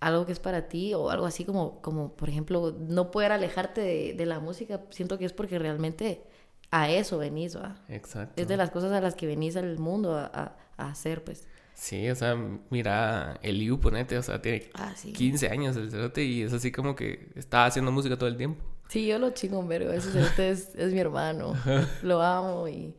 [0.00, 4.14] algo que es para ti o algo así como, como por ejemplo, no poder alejarte
[4.14, 6.22] de, la música, siento que es porque realmente
[6.70, 7.82] a eso venís, ¿va?
[7.88, 8.40] Exacto.
[8.40, 11.46] Es de las cosas a las que venís al mundo a, a hacer, pues.
[11.76, 12.34] Sí, o sea,
[12.70, 14.70] mira, el Eliu, ponete, o sea, tiene
[15.12, 18.38] 15 ah, años el cerote y es así como que está haciendo música todo el
[18.38, 18.64] tiempo.
[18.88, 21.54] Sí, yo lo chingo un vergo, ese cerote es, es mi hermano,
[22.02, 22.94] lo amo y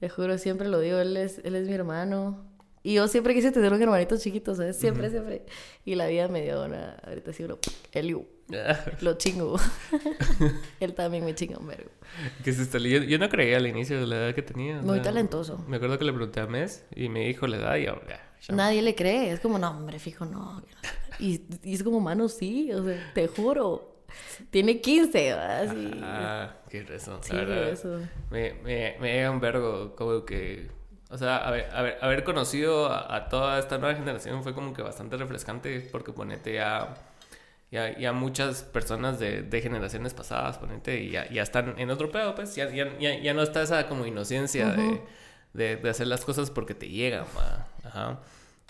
[0.00, 2.42] te juro, siempre lo digo, él es, él es mi hermano.
[2.82, 4.76] Y yo siempre quise tener un hermanito chiquito, ¿sabes?
[4.76, 5.44] Siempre, siempre.
[5.84, 7.58] Y la vida me dio una, ahorita sí, uno,
[7.92, 8.26] Eliu.
[9.00, 9.58] Lo chingo.
[10.80, 11.90] Él también me chinga un vergo.
[12.44, 14.80] Que se está yo, yo no creía al inicio de la edad que tenía.
[14.82, 15.64] Muy talentoso.
[15.66, 18.20] Me acuerdo que le pregunté a Mes y me dijo la edad y ahora.
[18.48, 19.32] Nadie le cree.
[19.32, 20.62] Es como, no, hombre, fijo, no.
[21.18, 22.72] Y, y es como, mano, sí.
[22.72, 23.96] O sea, te juro.
[24.50, 25.90] Tiene 15, Así.
[26.02, 27.18] Ah, qué razón.
[27.22, 28.00] Sí, eso.
[28.30, 30.70] Me, me, me llega un vergo como que...
[31.10, 34.82] O sea, haber, haber, haber conocido a, a, toda esta nueva generación fue como que
[34.82, 36.94] bastante refrescante porque ponete ya
[37.70, 42.10] ya, ya muchas personas de, de generaciones pasadas, ponente, y ya, ya, están en otro
[42.10, 46.50] pedo, pues, ya, ya, ya, no está esa como inocencia de, de, hacer las cosas
[46.50, 47.24] porque te llegan,
[47.84, 48.20] ajá.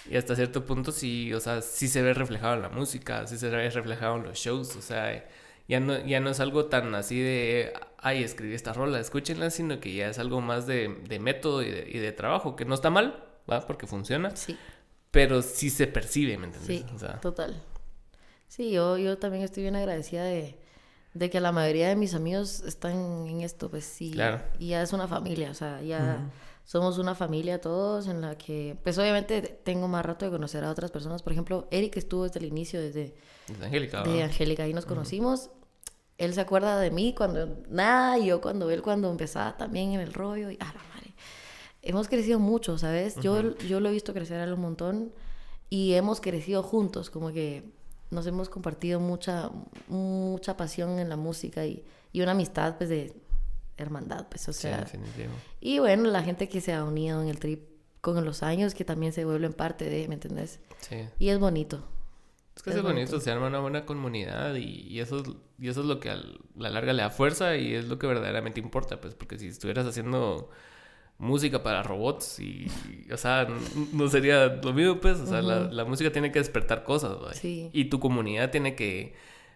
[0.08, 3.38] Y hasta cierto punto sí, o sea, sí se ve reflejado en la música, sí
[3.38, 5.26] se ve reflejado en los shows, o sea,
[5.68, 9.80] ya no, ya no es algo tan así de, ay, escribí esta rola, escúchenla, sino
[9.80, 12.74] que ya es algo más de, de método y de, y de trabajo, que no
[12.74, 13.66] está mal, ¿va?
[13.66, 14.34] Porque funciona.
[14.36, 14.56] Sí.
[15.10, 16.86] Pero sí se percibe, ¿me entiendes?
[16.86, 17.60] Sí, O sea, total.
[18.48, 20.58] Sí, yo, yo también estoy bien agradecida de,
[21.14, 24.12] de que la mayoría de mis amigos están en esto, pues sí.
[24.12, 24.42] Claro.
[24.58, 26.30] Y ya es una familia, o sea, ya
[26.66, 30.70] somos una familia todos en la que, pues obviamente tengo más rato de conocer a
[30.70, 31.22] otras personas.
[31.22, 33.14] Por ejemplo, Eric estuvo desde el inicio, desde
[33.48, 34.02] es Angélica.
[34.02, 34.24] de.
[34.24, 35.50] Angélica, ahí nos conocimos.
[36.18, 40.00] Él se acuerda de mí cuando nada, y yo cuando él cuando empezaba también en
[40.00, 40.50] el rollo.
[40.50, 41.14] Y, ah, la madre.
[41.82, 43.14] Hemos crecido mucho, ¿sabes?
[43.20, 45.12] yo, yo lo he visto crecer a él un montón
[45.70, 47.70] y hemos crecido juntos, como que
[48.10, 49.50] nos hemos compartido mucha,
[49.88, 53.14] mucha pasión en la música y, y una amistad, pues, de
[53.76, 54.78] hermandad, pues, o Sí, sea.
[54.78, 55.32] definitivo.
[55.60, 57.62] y bueno, la gente que se ha unido en el trip
[58.00, 60.60] con los años, que también se vuelven parte de, ¿me entendés?
[60.80, 60.96] Sí.
[61.18, 61.84] Y es bonito.
[62.54, 63.20] Es que Es es bonito, bonito.
[63.20, 65.24] se arma una buena comunidad y, y eso, es,
[65.58, 66.16] y eso es lo que a
[66.54, 69.86] la larga le da fuerza y es lo que verdaderamente importa, pues, porque si estuvieras
[69.86, 70.48] haciendo
[71.18, 73.48] música para robots y, y, o sea,
[73.92, 77.36] no sería lo mismo, pues, o sea, la, la música tiene que despertar cosas.
[77.36, 77.70] Sí.
[77.72, 79.14] Y tu comunidad tiene que,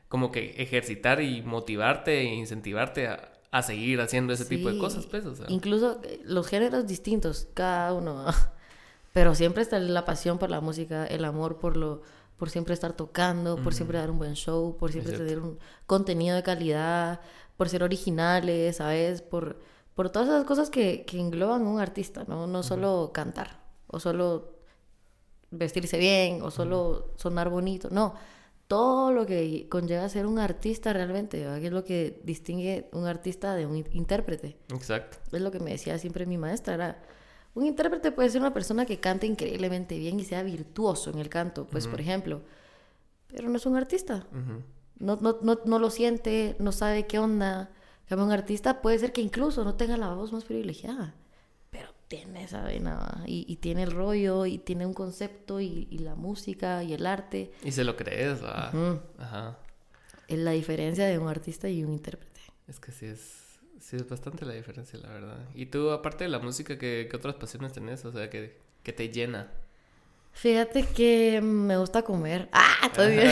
[0.09, 5.07] como que, ejercitar y motivarte e incentivarte a, a seguir haciendo ese tipo de cosas,
[5.07, 5.47] pues, o sea.
[5.49, 8.27] Incluso eh, los géneros distintos, cada uno.
[9.13, 12.03] Pero siempre está la pasión por la música, el amor por lo
[12.39, 16.35] por siempre estar tocando, por siempre dar un buen show, por siempre tener un contenido
[16.37, 17.21] de calidad,
[17.59, 19.21] por ser originales, ¿sabes?
[19.21, 19.61] Por,
[19.95, 22.47] por todas esas cosas que, que engloban un artista, ¿no?
[22.47, 24.53] No solo cantar, o solo
[25.51, 28.15] vestirse bien, o solo sonar bonito, no.
[28.69, 31.59] Todo lo que conlleva ser un artista realmente, ¿verdad?
[31.59, 34.57] es lo que distingue un artista de un in- intérprete.
[34.73, 35.19] Exacto.
[35.33, 37.03] Es lo que me decía siempre mi maestra, era,
[37.55, 41.29] un intérprete puede ser una persona que cante increíblemente bien y sea virtuoso en el
[41.29, 42.43] canto, pues por ejemplo,
[43.27, 44.25] pero no es un artista.
[45.01, 47.71] No, no, no, no lo siente, no sabe qué onda.
[48.11, 51.15] Cambio, un artista puede ser que incluso no tenga la voz más privilegiada,
[51.71, 55.99] pero tiene esa vena y, y tiene el rollo y tiene un concepto y, y
[55.99, 57.53] la música y el arte.
[57.63, 58.41] Y se lo crees.
[58.41, 58.99] Ujú.
[59.17, 59.59] Ajá.
[60.27, 62.41] Es la diferencia de un artista y un intérprete.
[62.67, 65.39] Es que sí es, sí es bastante la diferencia, la verdad.
[65.55, 68.05] Y tú, aparte de la música, ¿qué, qué otras pasiones tenés?
[68.05, 69.53] O sea, que, que te llena.
[70.33, 72.49] Fíjate que me gusta comer.
[72.83, 73.31] Ah, todo bien.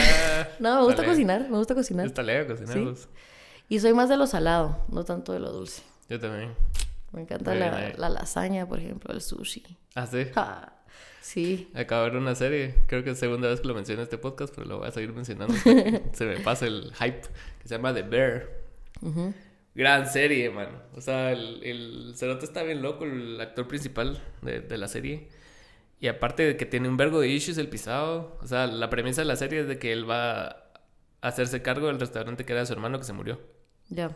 [0.60, 1.08] No, me gusta Dale.
[1.14, 2.06] cocinar, me gusta cocinar.
[2.06, 2.96] Está lejos cocinar.
[2.96, 3.06] Sí.
[3.68, 5.82] Y soy más de lo salado, no tanto de lo dulce.
[6.08, 6.54] Yo también.
[7.12, 9.62] Me encanta la, la lasaña, por ejemplo, el sushi.
[9.94, 10.26] Ah, sí.
[10.36, 10.72] Ah,
[11.20, 11.70] sí.
[11.74, 12.74] Acabo de ver una serie.
[12.86, 14.90] Creo que es segunda vez que lo menciono en este podcast, pero lo voy a
[14.90, 15.54] seguir mencionando.
[15.54, 17.22] hasta que se me pasa el hype.
[17.62, 18.48] Que se llama The Bear.
[19.74, 20.82] Gran serie, mano.
[20.96, 25.28] O sea, el, el cerote está bien loco, el actor principal de, de la serie.
[26.00, 28.38] Y aparte de que tiene un vergo de issues el pisado.
[28.42, 30.70] O sea, la premisa de la serie es de que él va a
[31.20, 33.40] hacerse cargo del restaurante que era de su hermano que se murió.
[33.88, 34.10] Ya.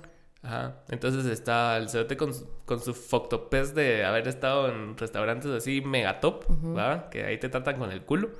[0.45, 0.75] Ajá.
[0.89, 5.81] Entonces está el cerote con, su- con su foctopez de haber estado en restaurantes así
[5.83, 6.45] mega top,
[6.77, 7.09] ¿va?
[7.11, 8.31] Que ahí te tratan con el culo.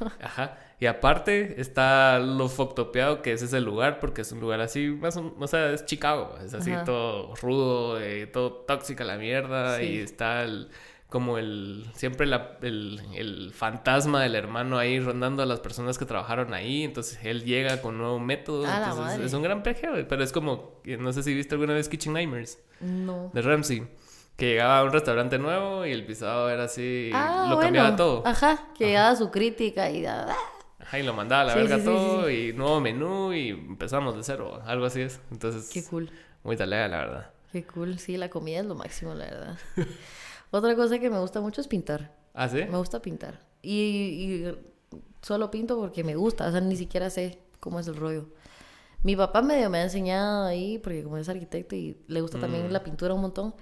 [0.22, 0.58] Ajá.
[0.80, 5.16] Y aparte está lo foctopeado que es ese lugar, porque es un lugar así, más
[5.18, 6.84] o, o sea, es Chicago, es así Ajá.
[6.84, 9.84] todo rudo, eh, todo tóxica la mierda, Sí.
[9.84, 10.70] y está el,
[11.12, 16.04] como el, siempre la- el, el fantasma del hermano ahí rondando a las personas que
[16.06, 19.24] trabajaron ahí, entonces él llega con un nuevo método, entonces madre.
[19.26, 22.58] es un gran peje, pero es como, no sé si viste alguna vez Kitchen Nightmares
[22.80, 23.30] No.
[23.32, 23.86] de Ramsey.
[24.36, 27.60] Que llegaba a un restaurante nuevo y el pisado era así, Ah, lo bueno.
[27.60, 28.26] cambiaba todo.
[28.26, 30.34] Ajá, que daba su crítica y da...
[30.80, 33.50] Ajá, y lo mandaba a la Sí, verga sí, sí, todo y nuevo menú y
[33.50, 35.20] empezamos de cero, algo así es.
[35.30, 36.10] Entonces, Qué cool.
[36.42, 37.30] muy talega, la verdad.
[37.52, 37.98] Qué cool.
[37.98, 39.58] Sí, la comida es lo máximo, la verdad.
[40.52, 42.14] Otra cosa que me gusta mucho es pintar.
[42.34, 42.58] ¿Ah, sí?
[42.70, 43.40] Me gusta pintar.
[43.62, 44.54] Y, y
[45.22, 46.46] solo pinto porque me gusta.
[46.46, 48.28] O sea, ni siquiera sé cómo es el rollo.
[49.02, 52.68] Mi papá medio me ha enseñado ahí, porque como es arquitecto y le gusta también
[52.68, 52.70] Mm.
[52.70, 53.54] la pintura un montón.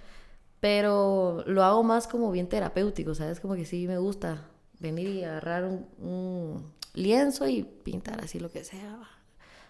[0.61, 3.41] Pero lo hago más como bien terapéutico, ¿sabes?
[3.41, 4.47] Como que sí me gusta
[4.79, 8.99] venir y agarrar un, un lienzo y pintar así lo que sea,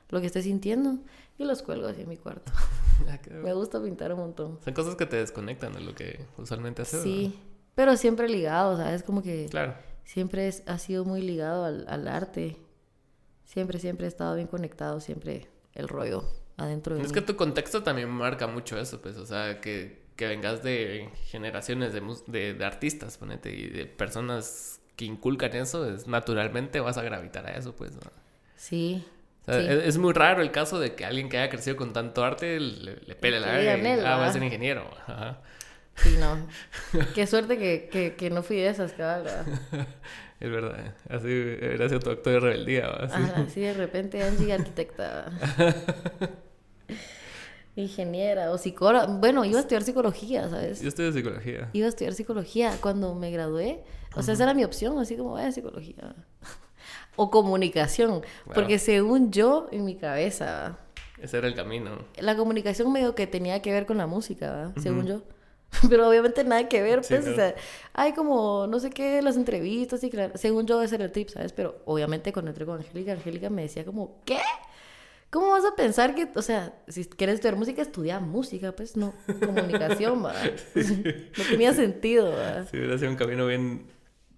[0.09, 0.99] lo que esté sintiendo.
[1.41, 2.53] Y los cuelgo así en mi cuarto.
[3.09, 4.59] Ah, Me gusta pintar un montón.
[4.63, 7.03] Son cosas que te desconectan de lo que usualmente haces.
[7.03, 7.41] Sí,
[7.75, 9.03] pero siempre ligado, ¿sabes?
[9.03, 9.49] Como que
[10.05, 12.59] siempre es- ha sido muy ligado al, al arte.
[13.47, 16.25] Siempre, siempre he estado bien conectado, siempre el rollo
[16.59, 17.15] adentro de Es mí.
[17.15, 21.95] que tu contexto también marca mucho eso, pues, o sea, que, que vengas de generaciones
[21.95, 27.03] de, de, de artistas, ponete, y de personas que inculcan eso, es naturalmente vas a
[27.03, 27.93] gravitar a eso, pues.
[27.95, 28.03] ¿no?
[28.57, 29.07] Sí.
[29.51, 29.67] Sí.
[29.69, 32.61] es, es muy raro el caso de que alguien que haya crecido con tanto arte
[32.61, 34.91] le, le pele la verga ah, voy a ser ingeniero.
[35.07, 35.39] Ajá.
[35.97, 36.47] Sí, no.
[37.15, 39.45] Qué suerte que, que, que no fui de esas, ¿verdad?
[40.41, 41.29] Es verdad, así
[41.89, 42.89] sido tu acto de rebeldía.
[42.89, 43.05] ¿va?
[43.05, 43.15] Así.
[43.15, 45.31] Ajá, así de repente Angie arquitecta.
[47.77, 49.05] Ingeniera o psicóloga.
[49.05, 50.81] Bueno, iba a estudiar psicología, ¿sabes?
[50.81, 51.69] Yo estudio psicología.
[51.75, 53.85] Iba a estudiar psicología cuando me gradué.
[54.17, 56.15] O sea, esa era mi opción, así como, eh, psicología.
[57.21, 58.23] O comunicación.
[58.55, 60.79] Porque según yo, en mi cabeza...
[61.21, 61.91] Ese era el camino.
[62.17, 64.73] La comunicación medio que tenía que ver con la música, ¿verdad?
[64.83, 65.23] según yo.
[65.91, 67.55] Pero obviamente nada que ver, pues, o sea,
[67.93, 71.29] hay como, no sé qué, las entrevistas y claro, según yo ese era el tip,
[71.29, 71.53] ¿sabes?
[71.53, 74.41] Pero obviamente cuando entré con Angélica, Angélica me decía como, ¿qué?
[75.29, 79.13] ¿Cómo vas a pensar que, o sea, si quieres estudiar música, estudia música, pues, no
[79.45, 80.53] comunicación, ¿verdad?
[80.75, 82.67] no tenía sentido, ¿verdad?
[82.71, 83.87] Sí, hubiera sido un camino bien,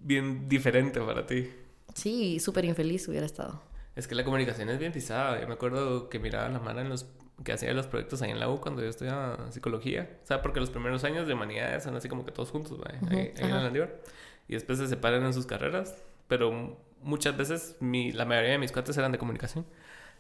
[0.00, 1.48] bien diferente para ti.
[1.94, 3.62] Sí, súper infeliz hubiera estado.
[3.94, 5.40] Es que la comunicación es bien pisada.
[5.40, 7.06] Yo me acuerdo que miraba a la mano en los
[7.44, 10.18] que hacía los proyectos ahí en la U cuando yo estudiaba psicología.
[10.22, 13.32] O sea, porque los primeros años de humanidades son así como que todos juntos, ahí,
[13.36, 14.00] en la Landívar.
[14.48, 15.96] Y después se separan en sus carreras.
[16.28, 19.66] Pero muchas veces mi, la mayoría de mis cuates eran de comunicación.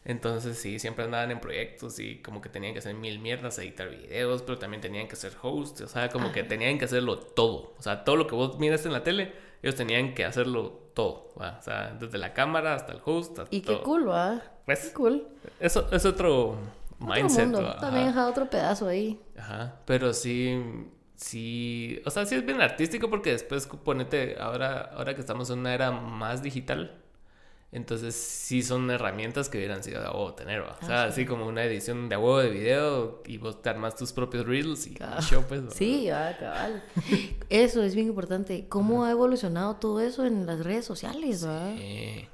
[0.04, 3.88] Entonces sí, siempre andaban en proyectos y como que tenían que hacer mil mierdas, editar
[3.88, 7.74] videos, pero también tenían que ser host, o sea, como que tenían que hacerlo todo.
[7.78, 9.32] O sea, todo lo que vos miras en la tele,
[9.62, 13.38] ellos tenían que hacerlo todo, o sea, desde la cámara hasta el host.
[13.50, 14.42] y qué cool, ¿va?
[14.64, 15.26] Pues, qué cool.
[15.58, 16.56] Eso es otro
[16.98, 17.48] mindset.
[17.48, 17.76] Mundo.
[17.80, 19.20] También deja otro pedazo ahí.
[19.36, 20.62] Ajá, pero sí,
[21.16, 25.60] sí, o sea, sí es bien artístico porque después ponete, ahora, ahora que estamos en
[25.60, 27.01] una era más digital,
[27.72, 31.46] entonces sí son herramientas que hubieran sido de huevo tener, O sea, ah, así como
[31.46, 35.42] una edición de huevo de video y vos te armas tus propios reels y show,
[35.48, 35.62] pues.
[35.70, 36.84] Sí, ah, cabal.
[37.48, 38.66] Eso es bien importante.
[38.68, 41.74] ¿Cómo ha evolucionado todo eso en las redes sociales, ¿verdad?
[41.78, 42.28] Sí.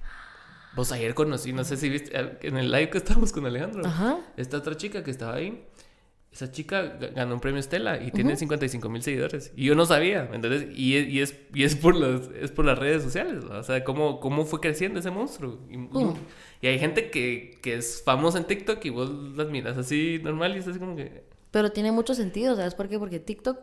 [0.75, 4.19] Vos ayer conocí, no sé si viste, en el live que estábamos con Alejandro, Ajá.
[4.37, 5.65] esta otra chica que estaba ahí,
[6.33, 9.53] esa chica ganó un premio Estela y tiene 55 mil seguidores.
[9.57, 10.67] Y yo no sabía, ¿entendés?
[10.75, 14.21] Y, y, es, y es, por las, es por las redes sociales, o sea, cómo,
[14.21, 15.59] cómo fue creciendo ese monstruo.
[15.71, 15.79] Y,
[16.61, 20.55] y hay gente que, que, es famosa en TikTok y vos las miras así normal
[20.55, 21.25] y es así como que...
[21.51, 22.99] Pero tiene mucho sentido, ¿sabes por qué?
[22.99, 23.59] Porque TikTok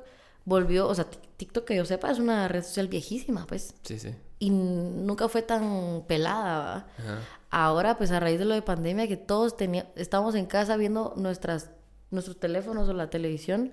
[0.46, 1.06] volvió, o sea,
[1.38, 3.76] TikTok que yo sepa es una red social viejísima, pues.
[3.84, 4.16] Sí, sí.
[4.40, 6.88] Y nunca fue tan pelada.
[7.50, 11.14] Ahora, pues a raíz de lo de pandemia, que todos teníamos, estábamos en casa viendo
[11.16, 11.72] nuestras,
[12.12, 13.72] nuestros teléfonos o la televisión,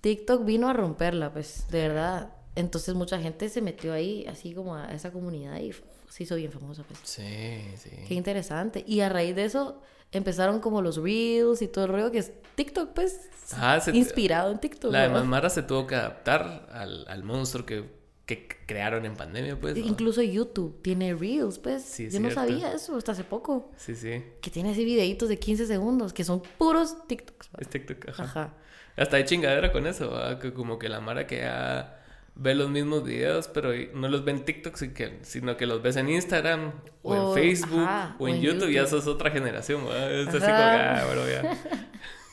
[0.00, 2.32] TikTok vino a romperla, pues, de verdad.
[2.54, 5.72] Entonces mucha gente se metió ahí, así como a esa comunidad y
[6.08, 7.00] se hizo bien famosa, pues.
[7.02, 7.90] Sí, sí.
[8.08, 8.84] Qué interesante.
[8.86, 12.32] Y a raíz de eso empezaron como los reels y todo el rollo que es
[12.54, 14.92] TikTok, pues, ah, inspirado en TikTok.
[14.92, 17.84] La de Mara se tuvo que adaptar al, al monstruo que,
[18.26, 19.76] que, crearon en pandemia, pues.
[19.76, 21.84] Incluso YouTube tiene reels, pues.
[21.84, 23.70] Sí, Yo no sabía eso hasta hace poco.
[23.76, 24.22] Sí, sí.
[24.40, 27.50] Que tiene así videitos de 15 segundos que son puros TikToks.
[27.58, 28.54] Es TikTok, ajá.
[28.96, 31.96] Hasta hay chingadera con eso, que como que la Mara que ha
[32.36, 34.76] ve los mismos videos, pero no los ven en TikTok,
[35.22, 39.06] sino que los ves en Instagram o, en Facebook o, en, YouTube, y eso es
[39.06, 41.56] otra generación, Es así como, ah, bueno, ya.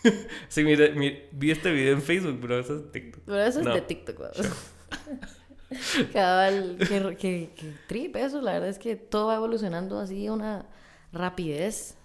[0.49, 0.87] sí, mira,
[1.31, 3.23] vi este video en Facebook, pero eso es TikTok.
[3.25, 4.19] Pero eso es de TikTok,
[6.13, 10.65] Cabal, qué, qué, trip eso, la verdad es que todo va evolucionando así una
[11.11, 11.97] rapidez.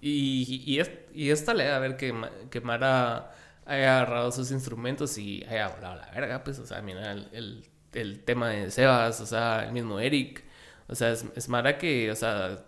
[0.00, 2.14] Y, y, es, y esta ley, a ver, que,
[2.50, 3.32] que Mara
[3.64, 8.24] haya agarrado sus instrumentos y haya volado la verga, pues, o sea, mira, el, el,
[8.24, 10.44] tema de Sebas, o sea, el mismo Eric,
[10.88, 12.64] o sea, es, es Mara que, o sea,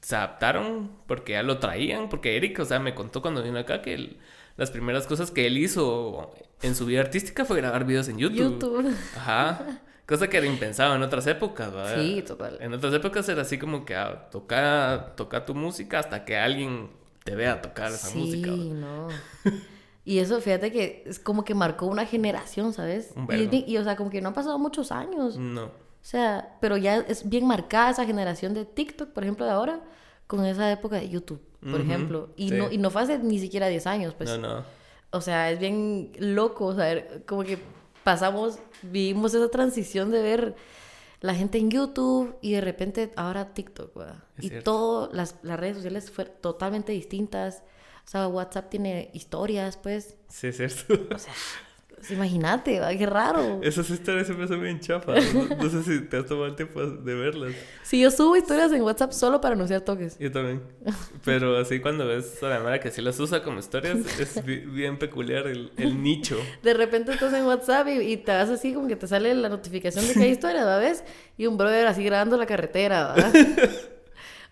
[0.00, 3.82] se adaptaron porque ya lo traían, porque Eric, o sea, me contó cuando vino acá
[3.82, 4.16] que
[4.60, 8.60] las primeras cosas que él hizo en su vida artística fue grabar videos en YouTube.
[8.60, 8.94] YouTube.
[9.16, 9.80] Ajá.
[10.06, 11.98] Cosa que era impensado en otras épocas, ¿verdad?
[11.98, 12.58] Sí, total.
[12.60, 16.90] En otras épocas era así como que ah, toca, toca tu música hasta que alguien
[17.24, 18.50] te vea tocar esa música.
[18.52, 19.08] Sí, no.
[20.02, 23.12] Y eso, fíjate que es como que marcó una generación, ¿sabes?
[23.66, 25.36] y, o sea, como que no han pasado muchos años.
[25.36, 25.66] No.
[25.66, 25.70] O
[26.00, 29.80] sea, pero ya es bien marcada esa generación de TikTok, por ejemplo, de ahora,
[30.30, 32.30] con esa época de YouTube, por ejemplo.
[32.36, 34.30] Y, no, y no fue hace ni siquiera 10 años, pues.
[34.30, 34.64] No, no.
[35.10, 37.58] O sea, es bien loco, o sea, como que
[38.04, 40.54] pasamos, vivimos esa transición de ver
[41.20, 44.22] la gente en YouTube y de repente ahora TikTok, ¿verdad?
[44.38, 47.64] Y todas las, las redes sociales fueron totalmente distintas
[48.06, 50.16] o sea, WhatsApp tiene historias, pues.
[50.28, 51.14] Sí, es cierto.
[51.14, 51.32] O sea,
[52.00, 53.60] pues, imagínate, qué raro.
[53.62, 55.22] Esas historias se me hacen bien chafas.
[55.34, 57.52] No, sé si te has tomado el tiempo de verlas.
[57.82, 60.18] Sí, yo subo historias en WhatsApp solo para anunciar toques.
[60.18, 60.62] Yo también.
[61.26, 64.98] Pero así cuando ves a la Mara que sí las usa como historias, es bien
[64.98, 66.38] peculiar el, el nicho.
[66.62, 70.08] De repente estás en WhatsApp y, te vas así como que te sale la notificación
[70.08, 71.04] de que hay historias, ¿ves?
[71.36, 73.32] Y un brother así grabando la carretera, ¿verdad?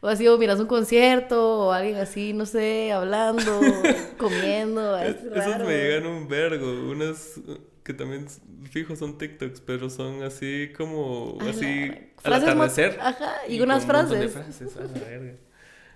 [0.01, 3.61] O así, o miras un concierto, o alguien así, no sé, hablando,
[4.19, 4.97] comiendo.
[4.97, 7.41] Esos me llegan un vergo, unas
[7.89, 8.27] que también
[8.71, 11.91] fijo son TikToks, pero son así como, así,
[12.23, 12.99] al atardecer.
[13.01, 14.31] Ajá, y, unas frases.
[14.31, 15.35] frases a la verga.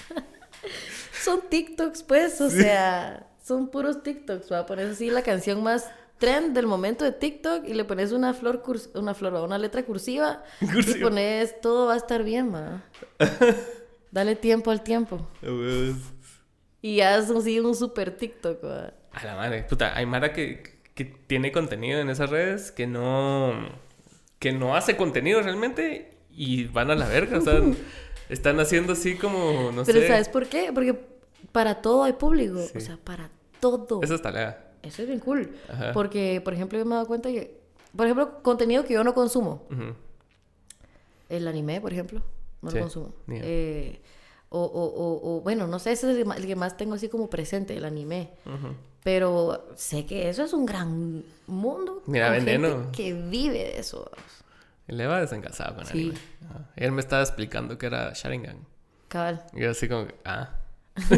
[1.22, 4.64] son TikToks, pues, o sea, son puros TikToks, va.
[4.64, 8.62] Pones así la canción más trend del momento de TikTok y le pones una flor,
[8.94, 12.82] una flor, una letra cursiva, y pones todo va a estar bien, va.
[14.12, 15.26] Dale tiempo al tiempo.
[16.80, 18.92] y haz así un super TikTok, va.
[19.12, 20.62] A la madre, puta, hay Mara que,
[20.94, 23.68] que tiene contenido en esas redes que no
[24.38, 27.60] que no hace contenido realmente y van a la verga, o sea,
[28.28, 29.92] están haciendo así como, no sé.
[29.92, 30.72] Pero ¿sabes por qué?
[30.74, 30.98] Porque
[31.52, 34.00] para todo hay público, o sea, para todo.
[34.02, 34.72] Eso está lea.
[34.82, 35.54] Eso es bien cool.
[35.94, 37.60] Porque, por ejemplo, yo me he dado cuenta que,
[37.96, 39.66] por ejemplo, contenido que yo no consumo.
[41.28, 42.22] El anime, por ejemplo,
[42.62, 43.14] no lo consumo.
[43.28, 44.00] Eh,
[44.48, 47.76] o, o, o, bueno, no sé, ese es el que más tengo así como presente,
[47.76, 48.30] el anime.
[49.02, 52.02] Pero sé que eso es un gran mundo.
[52.06, 52.90] Mira, veneno.
[52.92, 54.10] que vive de eso.
[54.86, 56.12] Él le va desencasado con sí.
[56.76, 58.58] Él me estaba explicando que era Sharingan.
[59.08, 59.44] Cabal.
[59.54, 60.50] Y yo así como, ah.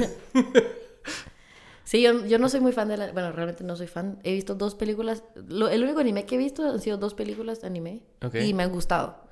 [1.85, 3.13] sí, yo, yo, no soy muy fan de la...
[3.13, 4.19] Bueno, realmente no soy fan.
[4.23, 5.25] He visto dos películas.
[5.37, 8.03] el único anime que he visto han sido dos películas de anime.
[8.33, 9.25] Y me han gustado.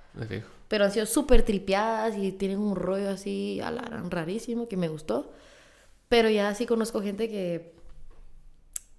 [0.72, 3.60] Pero han sido súper tripeadas y tienen un rollo así
[4.08, 5.30] rarísimo que me gustó.
[6.08, 7.74] Pero ya sí conozco gente que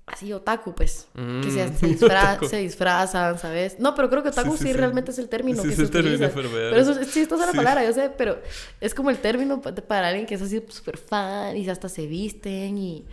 [0.06, 1.08] así otaku, pues.
[1.16, 1.76] que se, mm,
[2.48, 3.80] se, disfrazan, ¿sabes?
[3.80, 6.30] No, pero creo que otaku sí, realmente es el término que es se el utiliza.
[6.30, 8.40] Pero eso es chistosa la palabra, yo sé, pero
[8.80, 12.78] es como el término para alguien que es así súper fan y hasta se visten
[12.78, 13.08] y,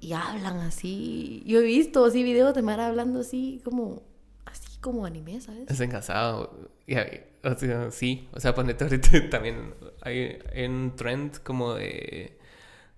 [0.00, 1.42] y hablan así.
[1.46, 4.02] Yo he visto así videos de Mara hablando así como
[4.44, 5.70] así como anime, ¿sabes?
[5.70, 6.68] Es encasado.
[7.44, 12.38] O sea, sí, o sea, ponete ahorita también hay un trend como de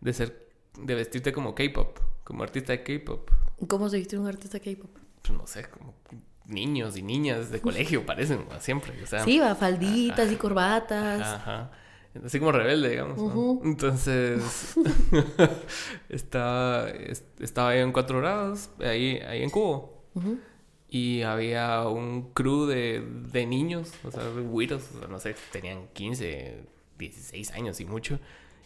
[0.00, 0.46] de ser
[0.78, 3.30] de vestirte como K-pop como artista de K-pop.
[3.68, 4.90] ¿Cómo se viste un artista de K-pop?
[5.22, 5.94] Pues no sé, como
[6.46, 9.00] niños y niñas de colegio parecen siempre.
[9.02, 11.22] O sea, sí, va, falditas y corbatas.
[11.22, 11.70] Ajá.
[12.24, 13.18] Así como rebelde, digamos.
[13.18, 13.60] ¿no?
[13.62, 14.74] Entonces,
[16.08, 16.88] estaba,
[17.38, 20.02] estaba ahí en cuatro grados, ahí, ahí en Cubo.
[20.96, 25.36] Y había un crew de, de niños, o sea, de güiros, o sea, no sé,
[25.52, 26.64] tenían 15,
[26.98, 28.18] 16 años y mucho.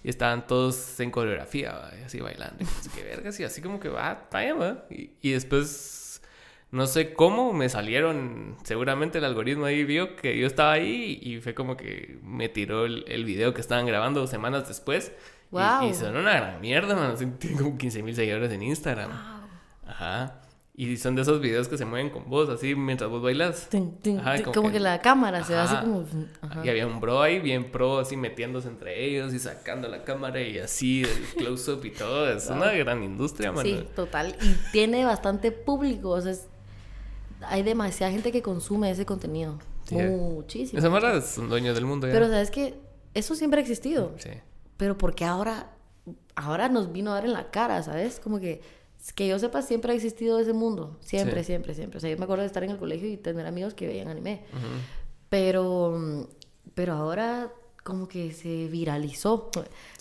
[0.04, 2.64] Y estaban todos en coreografía, así bailando.
[2.94, 4.84] qué vergas, y así como que va, vaya, va.
[4.90, 6.22] Y, después,
[6.70, 11.40] no sé cómo, me salieron, seguramente el algoritmo ahí vio que yo estaba ahí y
[11.40, 15.10] fue como que me tiró el, el video que estaban grabando semanas después.
[15.50, 15.88] Wow.
[15.90, 17.16] Y, son una gran mierda, man.
[17.40, 19.10] Tienen como 15 mil seguidores en Instagram.
[19.84, 20.42] Ajá.
[20.80, 23.68] Y son de esos videos que se mueven con vos, así mientras vos bailas.
[24.54, 26.06] como, que, la cámara se va así como.
[26.64, 30.40] Y había un bro ahí, bien pro, así metiéndose entre ellos y sacando la cámara
[30.40, 32.32] y así, el close-up y todo.
[32.32, 33.66] Es una gran industria, man.
[33.66, 34.34] Sí, total.
[34.40, 36.12] Y tiene bastante público.
[36.12, 36.32] O sea,
[37.42, 39.58] hay demasiada gente que consume ese contenido.
[39.90, 40.78] Muchísimo.
[40.78, 42.14] Esa manera es un dueño del mundo ya.
[42.14, 42.80] Pero sabes que
[43.12, 44.14] eso siempre ha existido.
[44.16, 44.30] Sí.
[44.78, 45.76] Pero porque ahora,
[46.36, 48.18] ahora nos vino a dar en la cara, ¿sabes?
[48.18, 48.79] Como que
[49.14, 50.98] que yo sepa, siempre ha existido ese mundo.
[51.00, 51.98] Siempre, siempre, siempre.
[51.98, 54.08] O sea, yo me acuerdo de estar en el colegio y tener amigos que veían
[54.08, 54.44] anime.
[55.28, 56.28] Pero,
[56.74, 59.50] pero ahora como que se viralizó.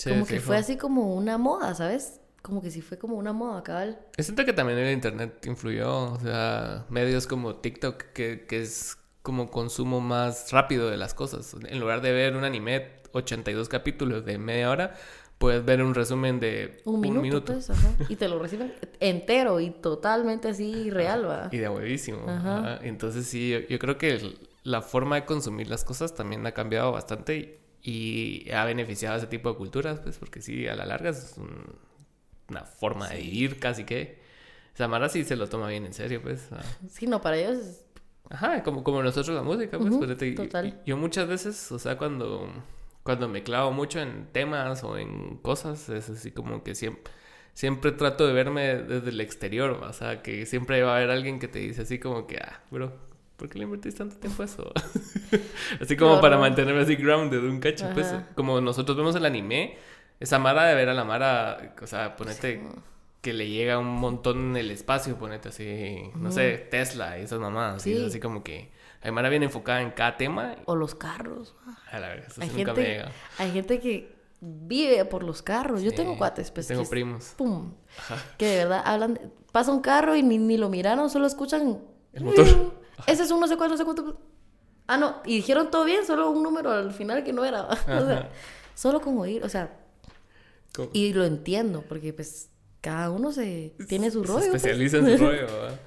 [0.04, 2.20] como que fue así como una moda, ¿sabes?
[2.42, 4.00] Como que sí fue como una moda, cabal.
[4.18, 6.14] Yo siento que también el internet influyó.
[6.14, 11.56] O sea, medios como TikTok, que, que es como consumo más rápido de las cosas.
[11.68, 14.96] En lugar de ver un anime 82 capítulos de media hora,
[15.40, 17.54] puedes ver un resumen de un, minuto.
[17.54, 17.72] Pues,
[18.10, 21.50] y te lo reciben entero y totalmente así real, ¿va?
[21.52, 22.20] Y de huevísimo.
[22.82, 27.62] Entonces sí, yo, creo que la forma de consumir las cosas también ha cambiado bastante
[27.82, 31.36] y, ha beneficiado a ese tipo de culturas, pues porque sí, a la larga es
[32.50, 34.20] una forma de vivir casi que...
[34.74, 36.50] Samara sí se lo toma bien en serio, pues.
[36.90, 37.86] Sí, no, para ellos...
[38.30, 40.36] Ajá, como, como nosotros la música, pues.
[40.36, 40.82] Total.
[40.86, 42.48] Yo muchas veces, o sea, cuando
[43.10, 47.12] cuando me clavo mucho en temas o en cosas, es así como que siempre,
[47.56, 51.40] siempre trato de verme desde el exterior, o sea, que siempre va a haber alguien
[51.40, 52.94] que te dice así como que, ah, bro,
[53.36, 54.72] ¿por qué le invertís tanto tiempo a eso?
[55.82, 59.76] así como para mantenerme así grounded un cacho, pues como nosotros vemos el anime,
[60.20, 62.62] esa Mara de ver a la Mara, o sea, ponete...
[63.22, 67.40] que le llega un montón en el espacio, ponete así, no sé, Tesla y esas
[67.40, 68.06] mamadas, sí.
[68.06, 68.70] así como que
[69.02, 70.56] Aymara viene enfocada en cada tema.
[70.66, 71.56] O los carros.
[71.92, 73.12] A la vez, eso hay, nunca gente, me llega.
[73.38, 75.82] hay gente que vive por los carros.
[75.82, 76.68] Yo tengo cuates, pues.
[76.68, 77.34] Tengo primos.
[77.38, 77.74] Pum.
[78.38, 79.20] Que de verdad hablan.
[79.52, 81.80] Pasa un carro y ni, ni lo miraron, solo escuchan.
[82.14, 82.74] El motor.
[83.08, 84.20] Ese es un no sé cuánto, no sé cuánto.
[84.88, 85.22] Ah, no.
[85.26, 87.64] Y dijeron todo bien, solo un número al final que no era.
[87.68, 88.30] o sea,
[88.76, 89.78] solo con oír, o sea.
[90.94, 92.50] Y lo entiendo, porque pues
[92.82, 94.42] cada uno se tiene su rollo.
[94.42, 94.64] Se pues.
[94.64, 95.80] especializa en su rollo, ¿verdad?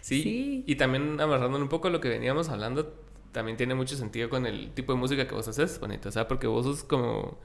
[0.00, 2.94] Sí, Y también amarrando un poco lo que veníamos hablando,
[3.32, 6.08] también tiene mucho sentido con el tipo de música que vos haces, bonito.
[6.08, 7.38] O sea, porque vos sos como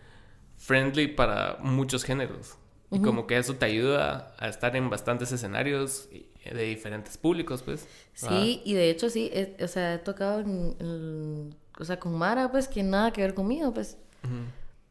[0.57, 2.57] friendly para muchos géneros.
[2.91, 6.09] Y como que eso te ayuda a estar en bastantes escenarios
[6.45, 7.87] de diferentes públicos, pues.
[8.13, 12.67] Sí, y de hecho sí, o sea, he tocado en, o sea, con Mara, pues,
[12.67, 13.97] que nada que ver conmigo, pues.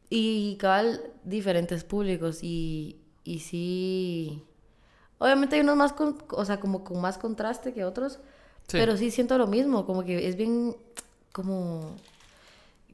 [0.09, 4.43] Y cabal, diferentes públicos y, y sí...
[5.23, 8.19] Obviamente hay unos más, con, o sea, como con más contraste que otros,
[8.69, 10.75] pero sí siento lo mismo, como que es bien,
[11.31, 11.95] como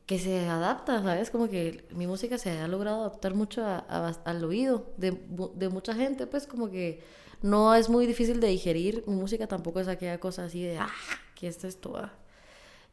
[0.05, 1.31] que se adapta, ¿sabes?
[1.31, 5.19] Como que mi música se ha logrado adaptar mucho al oído de,
[5.55, 7.01] de, mucha gente, pues como que
[7.41, 9.03] no es muy difícil de digerir.
[9.07, 10.93] Mi música tampoco es aquella cosa así de, ah,
[11.33, 11.97] ¿qué es esto?
[11.97, 12.13] Ah".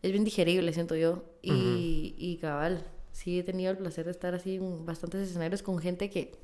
[0.01, 1.25] Es bien digerible, siento yo.
[1.43, 5.79] Y, y cabal, sí he tenido el placer de estar así en bastantes escenarios con
[5.79, 6.39] gente que,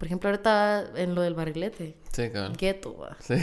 [0.00, 1.94] por ejemplo, ahorita en lo del barrilete.
[2.10, 2.56] Sí, cabal.
[2.56, 3.18] Ghetto, ¿va?
[3.20, 3.34] Sí.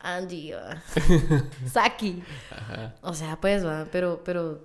[0.00, 0.82] Angie, ¿va?
[1.70, 2.20] Saki.
[2.50, 2.96] Ajá.
[3.00, 4.58] O sea, pues, va, pero, pero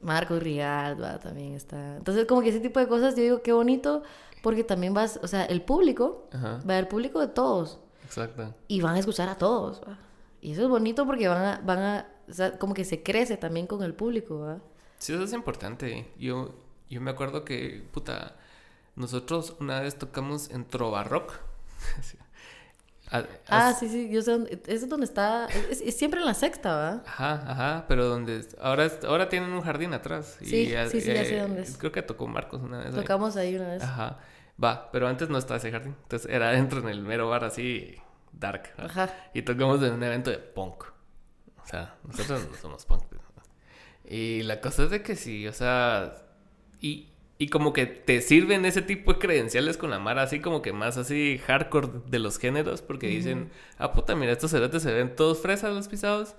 [0.00, 1.98] Marco Rial, va, también está.
[1.98, 4.04] Entonces, como que ese tipo de cosas, yo digo, qué bonito,
[4.42, 7.78] porque también vas, o sea, el público, va a haber público de todos.
[8.02, 8.54] Exacto.
[8.66, 9.98] Y van a escuchar a todos, ¿va?
[10.40, 13.36] Y eso es bonito porque van a, van a, o sea, como que se crece
[13.36, 14.60] también con el público, ¿va?
[14.96, 16.10] Sí, eso es importante.
[16.18, 16.54] Yo,
[16.88, 18.36] yo me acuerdo que, puta,
[18.96, 21.32] nosotros una vez tocamos en Trova Rock.
[23.48, 27.02] Ah, sí, sí, yo sé dónde, es donde está, es, siempre en la sexta, ¿va?
[27.06, 30.36] Ajá, ajá, pero donde, ahora, ahora tienen un jardín atrás.
[30.40, 31.76] Sí, sí, sí, ya sé dónde es.
[31.76, 32.92] Creo que tocó Marcos una vez.
[32.92, 33.82] Tocamos ahí, una vez.
[33.84, 34.18] Ajá,
[34.62, 37.94] va, pero antes no estaba ese jardín, entonces era adentro en el mero bar así,
[38.32, 38.72] dark.
[38.78, 39.14] Ajá.
[39.32, 40.84] Y tocamos en un evento de punk.
[41.62, 43.04] O sea, nosotros no somos punk.
[44.06, 46.14] Y la cosa es de que sí, o sea,
[46.80, 50.62] y, y como que te sirven ese tipo de credenciales con la Mara, así como
[50.62, 54.92] que más así hardcore de los géneros, porque dicen, ah, puta, mira, estos cerotes se
[54.92, 56.34] ven todos fresas los pisados,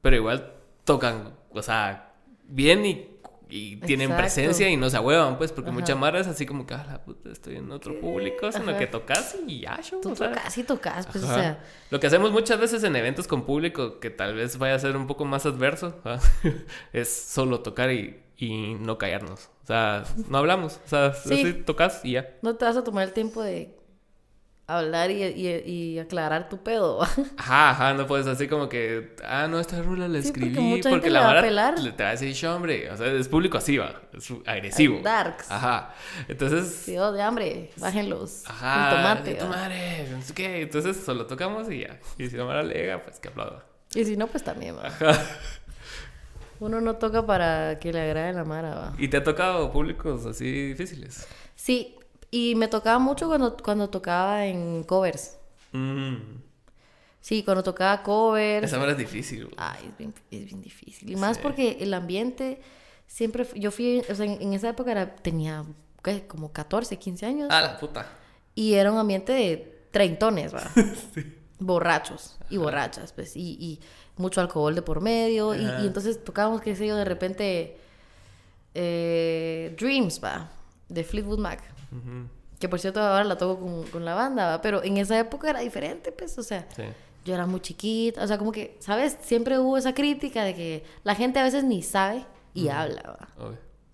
[0.00, 0.54] pero igual
[0.84, 2.14] tocan, o sea,
[2.48, 3.12] bien y
[3.52, 6.72] y tienen presencia y no se ahuevan, pues, porque mucha mara es así como que,
[6.72, 10.56] ah, la puta, estoy en otro público, sino que tocas y ya, show, Tú tocas
[10.56, 11.62] y tocas, pues, o sea.
[11.90, 14.96] Lo que hacemos muchas veces en eventos con público, que tal vez vaya a ser
[14.96, 16.00] un poco más adverso,
[16.94, 19.50] es solo tocar y, y, no callarnos.
[19.62, 22.28] O sea, no hablamos, o sea, así tocas y ya.
[22.42, 23.76] No te vas a tomar el tiempo de
[24.66, 27.02] hablar y, y, aclarar tu pedo.
[27.36, 31.20] Ajá, ajá, no puedes así como que, ah, no, esta rula la escribí porque, la
[31.20, 35.00] vara te, te va a decir, hombre, o sea, es público así, va, es agresivo.
[35.02, 35.50] darks.
[35.50, 35.94] Ajá,
[36.28, 36.72] entonces...
[36.84, 38.44] Sí, oh, de hambre, bájenlos.
[38.46, 40.08] Ajá, el tomate.
[40.10, 42.00] No sé qué, entonces solo tocamos y ya.
[42.18, 43.64] Y si la Mara le pues que aplauda.
[43.94, 44.86] Y si no, pues también, va.
[44.86, 45.12] Ajá.
[46.62, 48.94] Uno no toca para que le agrade la Mara, va.
[48.96, 51.26] ¿Y te ha tocado públicos así difíciles?
[51.56, 51.96] Sí,
[52.30, 55.38] y me tocaba mucho cuando, cuando tocaba en covers.
[55.72, 56.18] Mm.
[57.20, 58.66] Sí, cuando tocaba covers.
[58.66, 59.50] Esa hora es difícil.
[59.56, 61.10] Ay, es bien, es bien difícil.
[61.10, 62.60] Y más porque el ambiente
[63.08, 63.44] siempre...
[63.56, 64.04] Yo fui...
[64.08, 65.64] O sea, en, esa época era, tenía
[66.04, 66.28] ¿qué?
[66.28, 67.48] como 14, 15 años.
[67.50, 68.06] Ah, la puta.
[68.54, 70.70] Y era un ambiente de treintones, ¿verdad?
[71.14, 71.38] sí.
[71.58, 73.36] Borrachos y borrachas, pues.
[73.36, 73.80] Y, y,
[74.16, 75.54] mucho alcohol de por medio.
[75.54, 77.76] Y, y, entonces tocábamos, qué sé yo, de repente...
[78.74, 80.50] Eh, Dreams, va.
[80.88, 81.62] De Fleetwood Mac.
[82.58, 85.60] Que por cierto ahora la toco con, con la banda, pero en esa época era
[85.60, 86.66] diferente, pues, o sea,
[87.24, 89.18] yo era muy chiquita, o sea, como que, ¿sabes?
[89.20, 93.28] Siempre hubo esa crítica de que la gente a veces ni sabe y habla,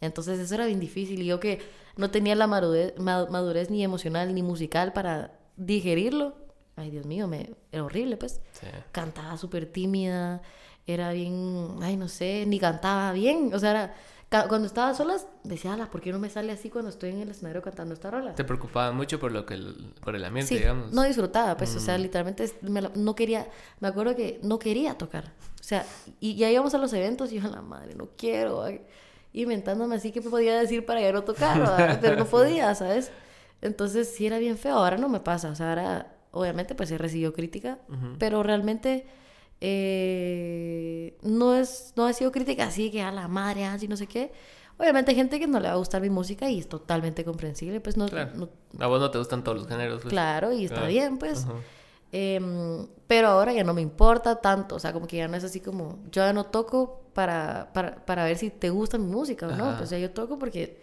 [0.00, 1.60] Entonces eso era bien difícil y yo que
[1.96, 6.36] no tenía la madurez, madurez ni emocional ni musical para digerirlo.
[6.78, 8.40] Ay, Dios mío, me, era horrible, pues.
[8.92, 10.42] Cantaba súper tímida,
[10.86, 13.94] era bien, ay, no sé, ni cantaba bien, o sea, era
[14.30, 17.62] cuando estaba solas, decía, ¿por qué no me sale así cuando estoy en el escenario
[17.62, 18.34] cantando esta rola?
[18.34, 20.92] Te preocupaba mucho por lo que el, por el ambiente, digamos.
[20.92, 22.02] No disfrutaba, pues, o sea, mm.
[22.02, 22.52] literalmente
[22.94, 23.48] no quería,
[23.80, 25.32] me acuerdo que no quería tocar.
[25.58, 25.86] O sea,
[26.20, 28.64] y ya íbamos a los eventos y yo, la madre, no quiero.
[29.32, 33.10] Inventándome así que podía decir para ya no tocar, pero no podía, ¿sabes?
[33.62, 36.98] Entonces sí era bien feo, ahora no me pasa, o sea, ahora obviamente pues he
[36.98, 37.78] recibido crítica,
[38.18, 39.06] pero realmente
[39.60, 44.06] eh, no, es, no ha sido crítica así que a la madre, así no sé
[44.06, 44.32] qué.
[44.78, 47.80] Obviamente hay gente que no le va a gustar mi música y es totalmente comprensible,
[47.80, 48.06] pues no...
[48.06, 50.02] a vos no te gustan todos los géneros.
[50.02, 50.12] Pues.
[50.12, 51.46] Claro, y está bien, pues.
[52.12, 55.44] Em, pero ahora ya no me importa tanto, o sea, como que ya no es
[55.44, 59.48] así como, yo ya no toco para, para, para ver si te gusta mi música
[59.48, 60.80] o no, pues ya yo toco porque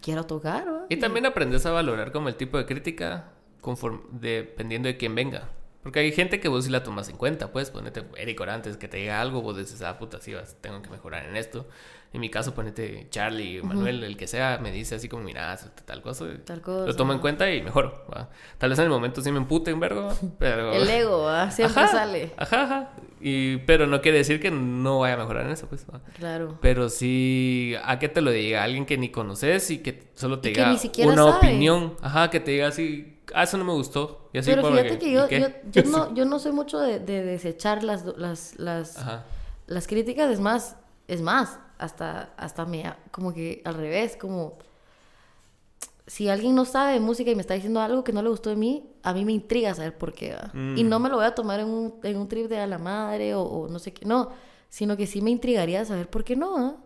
[0.00, 0.86] quiero tocar.
[0.88, 5.50] Y también aprendes a valorar como el tipo de crítica conforme, dependiendo de quién venga.
[5.82, 8.88] Porque hay gente que vos sí la tomas en cuenta, pues ponete Eric Orantes que
[8.88, 11.68] te diga algo, vos dices, ah, puta, sí, vas, tengo que mejorar en esto.
[12.12, 16.02] En mi caso, ponete Charlie, Manuel, el que sea, me dice así como, mira, tal
[16.02, 16.26] cosa.
[16.44, 16.86] Tal cosa.
[16.86, 18.04] Lo tomo en cuenta y mejoro.
[18.12, 18.30] ¿va?
[18.58, 20.72] Tal vez en el momento sí me empute un vergo, pero...
[20.74, 21.50] El ego, ¿va?
[21.50, 22.32] Siempre Ajá, sale.
[22.36, 22.90] Ajá, ajá.
[23.20, 25.84] Y, pero no quiere decir que no vaya a mejorar en eso, pues.
[25.92, 26.00] ¿va?
[26.16, 26.58] Claro.
[26.62, 30.50] Pero sí, a que te lo diga alguien que ni conoces y que solo te
[30.50, 31.36] Y que diga ni siquiera una sabe.
[31.38, 31.96] opinión.
[32.02, 34.28] Ajá, que te diga así, ah, eso no me gustó.
[34.32, 35.62] Y así Pero fíjate que yo, ¿y yo, qué?
[35.70, 39.24] yo no, yo no soy mucho de, de desechar las, las, las, Ajá.
[39.66, 40.76] las críticas, es más,
[41.08, 44.54] es más, hasta, hasta me, como que al revés, como
[46.06, 48.50] si alguien no sabe de música y me está diciendo algo que no le gustó
[48.50, 50.34] de mí, a mí me intriga saber por qué.
[50.34, 50.50] ¿va?
[50.54, 50.88] Y Mm.
[50.88, 53.34] no me lo voy a tomar en un, en un trip de a la madre
[53.34, 54.30] o, o no sé qué, no,
[54.68, 56.54] sino que sí me intrigaría saber por qué no.
[56.54, 56.76] ¿va?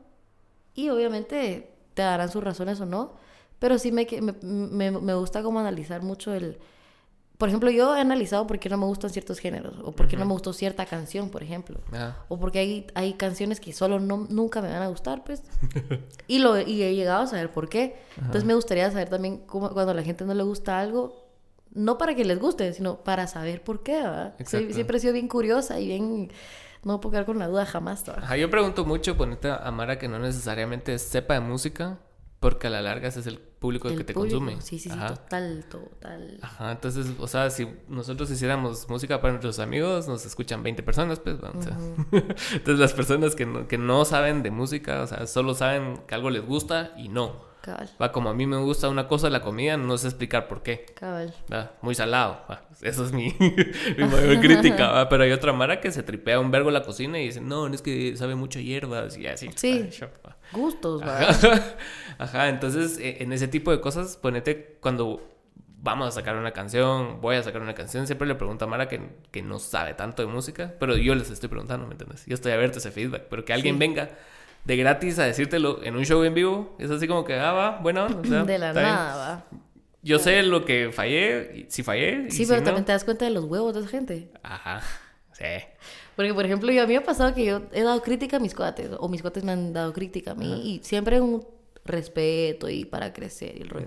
[0.75, 3.13] Y obviamente te darán sus razones o no,
[3.61, 6.59] pero sí me, me, me, me gusta como analizar mucho el...
[7.39, 10.17] Por ejemplo, yo he analizado por qué no me gustan ciertos géneros o por qué
[10.17, 11.81] no me gustó cierta canción, por ejemplo.
[11.91, 12.25] Ajá.
[12.29, 15.43] O porque hay, hay canciones que solo no, nunca me van a gustar, pues.
[16.27, 17.97] y, lo, y he llegado a saber por qué.
[18.17, 21.31] Entonces me gustaría saber también cómo, cuando a la gente no le gusta algo,
[21.73, 24.35] no para que les guste, sino para saber por qué, ¿verdad?
[24.45, 26.31] Siempre he sido bien curiosa y bien...
[26.83, 28.09] No puedo quedar con la duda jamás.
[28.09, 31.99] Ajá, yo pregunto mucho, ponete a Mara que no necesariamente sepa de música,
[32.41, 34.61] porque a la larga ese es el público el El que te público, consume.
[34.63, 35.09] Sí, sí, sí, Ajá.
[35.15, 36.39] total, total.
[36.41, 41.21] Ajá, entonces, o sea, si nosotros hiciéramos música para nuestros amigos, nos escuchan 20 personas,
[41.21, 41.77] pues, bueno, o sea.
[42.53, 46.15] entonces las personas que no, que no saben de música, o sea, solo saben que
[46.15, 47.49] algo les gusta y no.
[47.61, 50.63] Cabal, Va, como a mí me gusta una cosa la comida, no sé explicar por
[50.63, 50.87] qué.
[50.99, 51.35] cabal.
[51.53, 52.41] Va, Muy salado.
[52.51, 53.35] va, Eso es mi,
[53.99, 54.91] mi mayor crítica.
[54.93, 57.67] va, Pero hay otra Mara que se tripea un vergo la cocina y dice, no,
[57.67, 59.51] es que sabe mucho hierbas y así.
[59.57, 59.91] Sí.
[59.91, 60.39] yo, va.
[60.53, 61.31] Gustos, ¿verdad?
[61.31, 61.63] Ajá.
[62.19, 65.27] Ajá, entonces eh, en ese tipo de cosas, ponete cuando
[65.83, 68.89] vamos a sacar una canción, voy a sacar una canción, siempre le pregunto a Mara
[68.89, 72.27] que, que no sabe tanto de música, pero yo les estoy preguntando, ¿me entiendes?
[72.27, 73.79] Yo estoy abierto a ese feedback, pero que alguien Sí.
[73.79, 74.11] venga
[74.67, 77.79] de gratis a decírtelo en un show en vivo, es así como que, ah, va,
[77.79, 78.85] bueno, o sea, de la bien.
[78.85, 79.45] nada, ¿va?
[80.03, 82.27] Yo sé lo que fallé, si fallé.
[82.29, 84.31] y Sí, si pero no- también te das cuenta de los huevos de esa gente.
[84.43, 84.83] Ajá,
[85.33, 85.45] sí.
[86.21, 88.41] Porque, por ejemplo, yo, a mí me ha pasado que yo he dado crítica a
[88.41, 91.43] mis cuates, o mis cuates me han dado crítica a mí, y siempre un
[91.85, 93.87] respeto y para crecer y el rollo.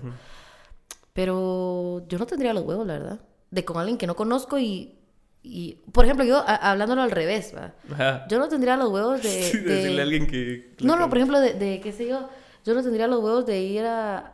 [1.12, 3.20] Pero yo no tendría los huevos, la verdad,
[3.50, 4.96] de con alguien que no conozco y,
[5.42, 7.74] y por ejemplo, yo a- hablándolo al revés, ¿va?
[7.92, 8.26] Ajá.
[8.28, 9.28] Yo no tendría los huevos de...
[9.52, 10.74] Sí, de- decirle a alguien que...
[10.80, 12.28] No, no, por ejemplo, de, de, qué sé yo,
[12.64, 14.32] yo no tendría los huevos de ir a, a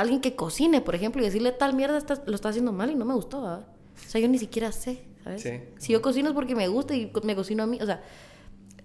[0.00, 2.94] alguien que cocine, por ejemplo, y decirle tal mierda está- lo está haciendo mal y
[2.94, 3.56] no me gustó, ¿va?
[3.58, 5.42] O sea, yo ni siquiera sé, ¿sabes?
[5.42, 5.60] Sí.
[5.78, 8.02] Si yo cocino es porque me gusta y me cocino a mí, o sea,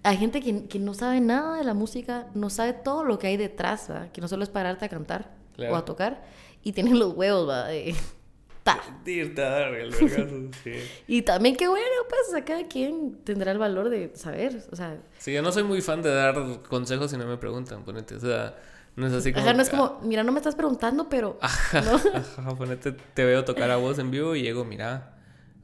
[0.02, 3.28] hay gente que, que no sabe nada de la música, no sabe todo lo que
[3.28, 4.08] hay detrás, ¿va?
[4.12, 5.74] Que no solo es pararte a cantar Claro.
[5.74, 6.24] o a tocar
[6.62, 7.68] y tienen los huevos, ¿va?
[7.68, 7.94] De...
[8.62, 8.78] Ta.
[11.08, 15.32] Y también que bueno, pues cada quien tendrá el valor de saber, o sea, Sí,
[15.32, 16.34] yo no soy muy fan de dar
[16.68, 18.14] consejos si no me preguntan, ponete.
[18.14, 18.56] O sea,
[18.94, 19.44] no es así como.
[19.44, 21.38] Ajá, no es como, mira, no me estás preguntando, pero...
[21.40, 21.96] Ajá, ¿no?
[22.14, 25.11] ajá, ponete, te veo tocar a vos en vivo y llego, mira.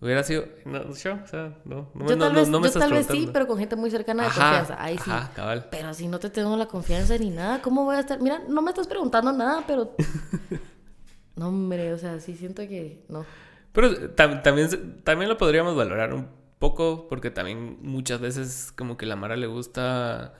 [0.00, 0.44] Hubiera sido.
[0.64, 1.90] No, yo, o sea, no.
[1.94, 3.74] No, yo no, tal vez, no me yo estás tal vez sí, pero con gente
[3.74, 4.82] muy cercana de Ajá, confianza.
[4.82, 5.10] Ahí sí.
[5.10, 5.66] Ajá, cabal.
[5.70, 8.20] Pero si no te tengo la confianza ni nada, ¿cómo voy a estar?
[8.20, 9.94] Mira, no me estás preguntando nada, pero...
[11.36, 13.04] no, hombre, o sea, sí siento que...
[13.08, 13.26] No.
[13.72, 16.28] Pero tam- también, también lo podríamos valorar un
[16.58, 20.34] poco, porque también muchas veces como que la Mara le gusta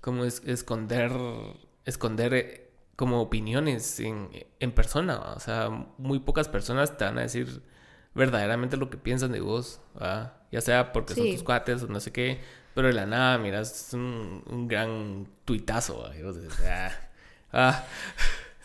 [0.00, 1.12] como es, esconder,
[1.84, 4.28] esconder eh, como opiniones en,
[4.60, 7.62] en persona, o sea, muy pocas personas te van a decir
[8.18, 9.80] verdaderamente lo que piensan de vos,
[10.52, 12.40] ya sea porque son tus cuates o no sé qué,
[12.74, 16.90] pero de la nada, mira, es un, un gran tuitazo, ah,
[17.52, 17.84] ah.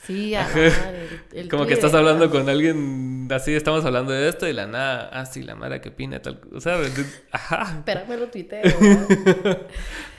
[0.05, 4.11] Sí, a la madre, el- el Como que estás hablando con alguien así, estamos hablando
[4.11, 6.77] de esto y la nada, ah, sí, la Mara que opina tal, o sea,
[7.31, 8.63] ajá, Espérame lo tuiteo,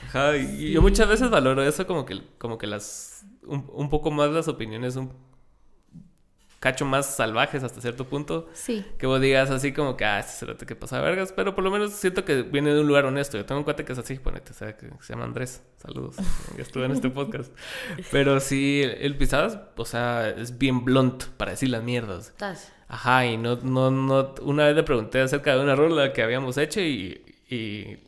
[0.08, 4.10] ajá, y yo muchas veces valoro eso como que, como que las, un, un poco
[4.10, 5.12] más las opiniones, un
[6.64, 8.82] cacho más salvajes hasta cierto punto, Sí.
[8.98, 11.70] que vos digas así como que, ah, este cerote que pasa vergas, pero por lo
[11.70, 14.14] menos siento que viene de un lugar honesto, yo tengo un cuate que es así,
[14.18, 16.16] ponete, o sea, que se llama Andrés, saludos,
[16.56, 17.52] ya estuve en este podcast,
[18.10, 22.28] pero sí, el pisadas, o sea, es bien blunt para decir las mierdas.
[22.28, 22.72] Estás.
[22.88, 26.56] Ajá, y no, no, no, una vez le pregunté acerca de una rola que habíamos
[26.56, 27.98] hecho y, y,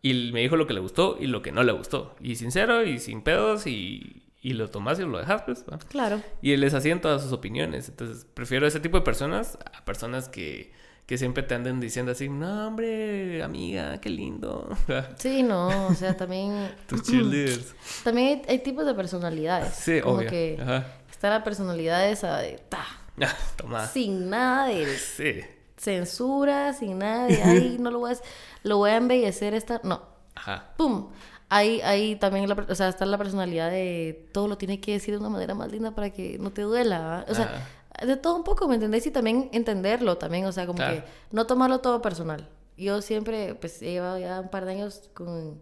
[0.00, 2.14] y me dijo lo que le gustó y lo que no le gustó.
[2.20, 5.64] Y sincero y sin pedos y, y lo tomas y lo dejas, pues.
[5.70, 5.78] ¿va?
[5.78, 6.20] Claro.
[6.42, 7.88] Y les así en todas sus opiniones.
[7.88, 10.72] Entonces, prefiero ese tipo de personas a personas que,
[11.06, 14.68] que siempre te anden diciendo así, no, hombre, amiga, qué lindo.
[15.18, 16.70] Sí, no, o sea, también...
[16.86, 17.74] Tus cheerleaders.
[18.04, 19.74] También hay, hay tipos de personalidades.
[19.74, 20.30] Sí, como obvio.
[20.30, 20.86] que Ajá.
[21.10, 22.58] está la personalidad esa de...
[22.68, 22.84] Ta,
[23.20, 23.86] Ah, Toma.
[23.88, 24.86] sin nada de...
[25.16, 25.40] Sí.
[25.76, 28.16] censura, sin nada, de, ay, no lo voy a,
[28.62, 30.02] lo voy a embellecer esta, no.
[30.36, 30.72] Ajá.
[30.76, 31.10] ¡Pum!
[31.50, 35.14] Ahí, ahí también la, o sea, está la personalidad de todo lo tiene que decir
[35.14, 37.24] de una manera más linda para que no te duela.
[37.28, 37.66] O sea,
[38.06, 39.06] de todo un poco, ¿me entendéis?
[39.06, 42.48] Y también entenderlo también, o sea, como que no tomarlo todo personal.
[42.76, 45.60] Yo siempre, pues, he llevado ya un par de años con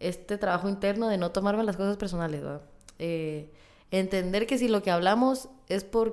[0.00, 2.62] este trabajo interno de no tomarme las cosas personales, ¿va?
[2.98, 3.50] Eh,
[3.90, 6.08] entender que si lo que hablamos es por...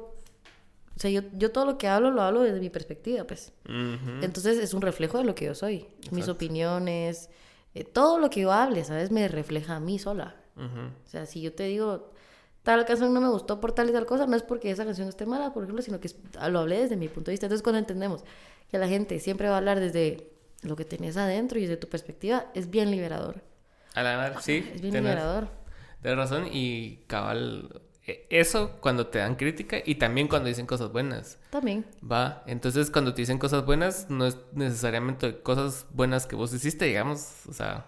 [0.95, 3.53] O sea, yo, yo todo lo que hablo lo hablo desde mi perspectiva, pues.
[4.21, 5.87] Entonces es un reflejo de lo que yo soy.
[6.11, 7.29] Mis opiniones,
[7.79, 9.11] eh, todo lo que yo hable, ¿sabes?
[9.11, 10.35] Me refleja a mí sola.
[10.55, 12.11] O sea, si yo te digo,
[12.63, 15.07] tal canción no me gustó por tal y tal cosa, no es porque esa canción
[15.07, 16.09] esté mala, por ejemplo, sino que
[16.49, 17.45] lo hablé desde mi punto de vista.
[17.45, 18.23] Entonces, cuando entendemos
[18.69, 20.31] que la gente siempre va a hablar desde
[20.63, 23.43] lo que tenés adentro y desde tu perspectiva, es bien liberador.
[23.93, 24.67] A la verdad, sí.
[24.73, 25.47] Es bien tenés- liberador.
[26.01, 27.81] Tienes razón y cabal,
[28.29, 31.37] eso cuando te dan crítica y también cuando dicen cosas buenas.
[31.49, 31.85] También.
[32.09, 36.85] Va, entonces cuando te dicen cosas buenas, no es necesariamente cosas buenas que vos hiciste,
[36.85, 37.85] digamos, o sea,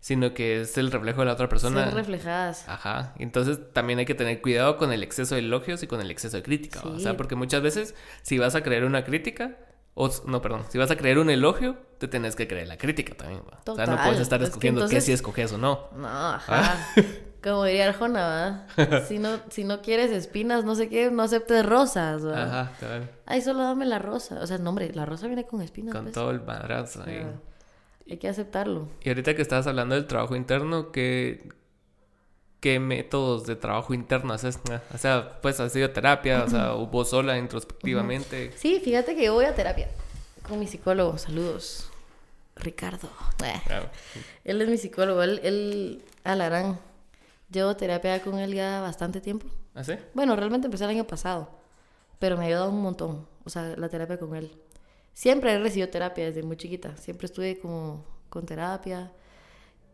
[0.00, 1.84] sino que es el reflejo de la otra persona.
[1.86, 2.68] Ser reflejadas.
[2.68, 6.10] Ajá, entonces también hay que tener cuidado con el exceso de elogios y con el
[6.10, 6.90] exceso de crítica, ¿va?
[6.92, 7.16] o sea, Sí.
[7.16, 9.56] porque muchas veces si vas a creer una crítica,
[9.94, 13.14] o no, perdón, si vas a creer un elogio, te tenés que creer la crítica
[13.16, 13.60] también, ¿va?
[13.72, 15.88] o sea, no puedes estar escogiendo qué si escoges o no.
[15.96, 16.76] No, ajá.
[17.42, 19.02] Como diría Arjona, ¿verdad?
[19.08, 22.60] Si no, si no quieres espinas, no sé qué, no aceptes rosas, ¿verdad?
[22.60, 24.40] Ajá, cabal, Ay, solo dame la rosa.
[24.42, 25.94] O sea, no, hombre, la rosa viene con espinas.
[25.94, 26.14] con pues.
[26.14, 27.22] todo el madrazo ahí.
[27.24, 27.32] Ah,
[28.10, 28.88] Hay que aceptarlo.
[29.02, 31.48] Y ahorita que estabas hablando del trabajo interno, ¿qué,
[32.60, 34.58] qué métodos de trabajo interno haces?
[34.70, 38.50] Ah, O sea, pues has sido terapia, o sea, o vos sola introspectivamente.
[38.56, 39.88] Sí, fíjate que yo voy a terapia
[40.48, 41.18] con mi psicólogo.
[41.18, 41.88] Saludos.
[42.56, 43.08] Ricardo.
[43.44, 43.86] Eh, Claro.
[44.44, 45.22] Él es mi psicólogo.
[45.22, 46.80] Él, él Alarán.
[47.50, 49.46] Llevo terapia con él ya bastante tiempo.
[49.74, 49.94] ¿Ah, sí?
[50.14, 51.48] Bueno, realmente empecé el año pasado.
[52.18, 53.26] Pero me ha ayudado un montón.
[53.44, 54.50] O sea, la terapia con él.
[55.14, 56.96] Siempre he recibido terapia desde muy chiquita.
[56.96, 59.12] Siempre estuve como con terapia.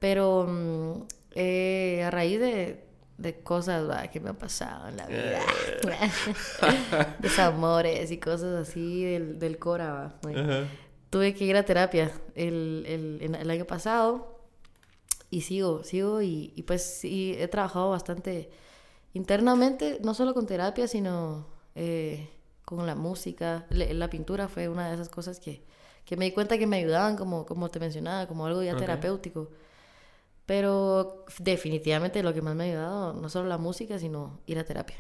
[0.01, 1.03] Pero mm,
[1.37, 2.85] eh, a raíz de,
[3.19, 5.41] de cosas que me han pasado en la vida.
[7.21, 10.17] Desamores y cosas así del, del Cora.
[10.23, 10.65] Bueno, Ajá.
[11.11, 12.85] tuve que ir a terapia el,
[13.21, 14.34] el, el año pasado
[15.37, 18.51] y sigo, sigo y, y pues sí, he trabajado bastante
[19.15, 22.29] internamente, no solo con terapia, sino eh,
[22.65, 23.67] con la música.
[23.71, 25.65] Le- La, pintura fue una de esas cosas que,
[26.05, 29.51] que me di cuenta que me ayudaban, como, como te mencionaba, como algo ya terapéutico.
[30.47, 34.65] Pero definitivamente lo que más me ha ayudado, no solo la música, sino ir a
[34.65, 34.97] terapia.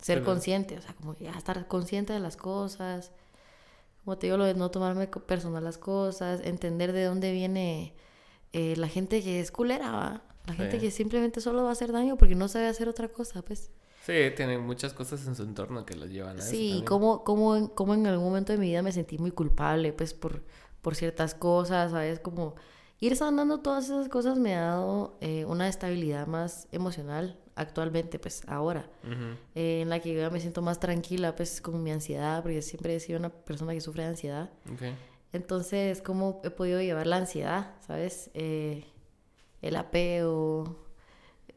[0.00, 3.12] Ser consciente, o sea, como ya estar consciente de las cosas.
[4.04, 7.94] Como te digo, lo de no tomarme personal las cosas, entender de dónde viene
[8.52, 10.22] eh, la gente que es culera, ¿va?
[10.46, 10.86] La gente Sí.
[10.86, 13.70] que simplemente solo va a hacer daño porque no sabe hacer otra cosa, pues.
[14.04, 16.50] Sí, tienen muchas cosas en su entorno que los llevan a eso.
[16.50, 19.92] Sí, como, como, en, como en algún momento de mi vida me sentí muy culpable,
[19.92, 20.44] pues, por,
[20.82, 22.20] por ciertas cosas, ¿sabes?
[22.20, 22.54] Como
[23.00, 28.42] ir sanando todas esas cosas me ha dado eh, una estabilidad más emocional actualmente, pues,
[28.46, 29.36] ahora, Ujú.
[29.56, 32.62] eh, en la que yo ya me siento más tranquila, pues, con mi ansiedad, porque
[32.62, 34.50] siempre he sido una persona que sufre de ansiedad.
[34.72, 34.82] Ok.
[35.36, 38.30] Entonces, ¿cómo he podido llevar la ansiedad, ¿sabes?
[38.34, 38.84] Eh,
[39.62, 40.76] el apego,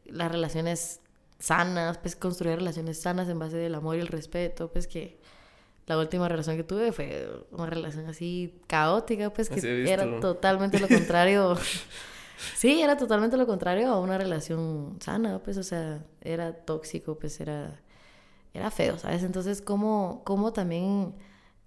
[0.04, 1.00] las relaciones
[1.38, 5.18] sanas, pues construir relaciones sanas en base del amor y el respeto, pues que
[5.86, 10.86] la última relación que tuve fue una relación así caótica, pues que era totalmente lo
[10.86, 11.56] contrario.
[12.56, 17.40] sí, era totalmente lo contrario a una relación sana, pues, o sea, era tóxico, pues
[17.40, 17.80] era,
[18.54, 19.22] era feo, ¿sabes?
[19.22, 21.14] Entonces, ¿cómo, cómo también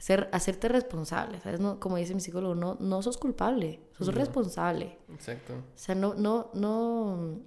[0.04, 1.62] ser, hacerte responsable, ¿sabes?
[1.62, 4.14] No, como dice mi psicólogo, no, no sos culpable, sos No.
[4.14, 4.98] responsable.
[5.14, 5.54] Exacto.
[5.54, 7.40] O sea, no, no, no,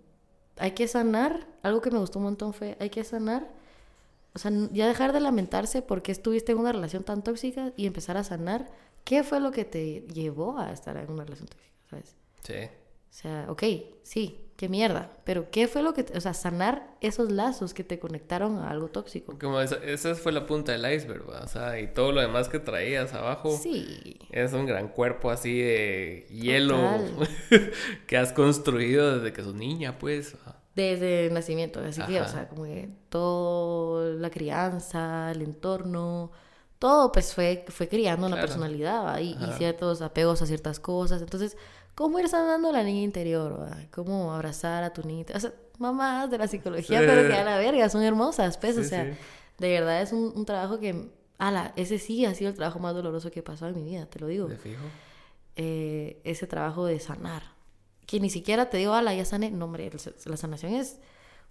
[0.56, 3.52] hay que sanar, algo que me gustó un montón fue, hay que sanar,
[4.34, 8.16] o sea, ya dejar de lamentarse porque estuviste en una relación tan tóxica y empezar
[8.16, 8.70] a sanar
[9.04, 12.16] qué fue lo que te llevó a estar en una relación tóxica, ¿sabes?
[12.42, 12.54] Sí.
[13.10, 13.62] O sea, ok,
[14.02, 17.84] sí, qué mierda, pero qué fue lo que, te- o sea, sanar esos lazos que
[17.84, 19.36] te conectaron a algo tóxico.
[19.38, 21.40] Como esa, esa fue la punta del iceberg, ¿va?
[21.42, 23.56] O sea, y todo lo demás que traías abajo.
[23.56, 26.76] Sí, Es un gran cuerpo así de hielo
[28.06, 30.36] que has construido desde que sos niña, pues.
[30.74, 36.30] desde el nacimiento, así que, o sea, como que todo, la crianza, el entorno,
[36.78, 39.20] todo pues fue, fue criando una personalidad ¿va?
[39.20, 41.22] y, ciertos apegos a ciertas cosas.
[41.22, 41.56] Entonces,
[41.96, 43.60] ¿cómo ir sanando a la niña interior?
[43.60, 43.76] ¿va?
[43.90, 45.24] ¿Cómo abrazar a tu niña?
[45.34, 47.04] O sea, mamás de la psicología, Sí.
[47.08, 49.18] pero que a la verga, son hermosas, pues, o sea, sí.
[49.58, 52.94] de verdad es un, un trabajo que, ala, ese sí ha sido el trabajo más
[52.94, 54.46] doloroso que he pasado en mi vida, te lo digo.
[54.46, 54.84] De fijo.
[55.56, 57.42] Eh, ese trabajo de sanar.
[58.06, 59.50] Que ni siquiera te digo, ala, ya sané.
[59.50, 59.90] No, hombre,
[60.26, 60.98] la sanación es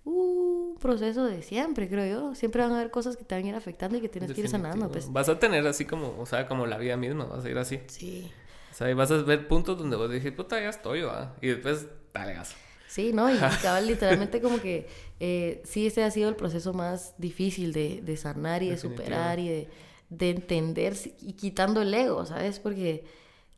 [0.06, 2.36] un proceso de siempre, creo yo.
[2.36, 4.42] Siempre van a haber cosas que te van a ir afectando y que tienes que
[4.42, 5.12] ir sanando, pues.
[5.12, 7.80] Vas a tener así como, o sea, como la vida misma, vas a ir así.
[7.88, 8.32] Sí.
[8.76, 11.34] O sea, y vas a ver puntos donde vos dices, puta, ya estoy, ¿va?
[11.42, 12.54] Y después, dale gas.
[12.90, 13.34] Sí, ¿no?
[13.34, 14.90] Y cabal, literalmente como que
[15.22, 19.40] eh, sí, ese ha sido el proceso más difícil de, de sanar y de superar
[19.40, 19.70] y de,
[20.10, 22.60] de entender y quitando el ego, ¿sabes?
[22.60, 23.06] Porque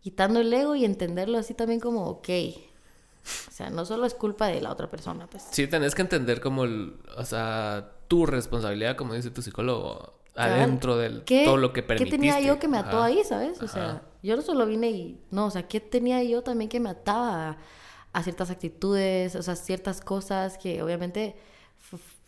[0.01, 2.29] quitando el ego y entenderlo así también como, ok,
[3.47, 5.47] o sea, no solo es culpa de la otra persona, pues.
[5.49, 10.95] Sí, tenés que entender como, el, o sea, tu responsabilidad, como dice tu psicólogo, adentro
[10.95, 12.15] de todo lo que permitiste.
[12.15, 13.59] ¿Qué tenía yo que me ató ahí, sabes?
[13.63, 15.21] O sea, yo no solo vine y...
[15.31, 17.57] No, o sea, ¿qué tenía yo también que me ataba
[18.13, 21.35] a, ciertas actitudes, o sea, ciertas cosas que obviamente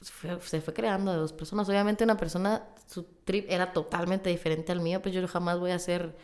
[0.01, 1.67] se fue creando de dos personas.
[1.67, 5.79] Obviamente una persona, su trip era totalmente diferente al mío, pues yo jamás voy a
[5.79, 6.15] ser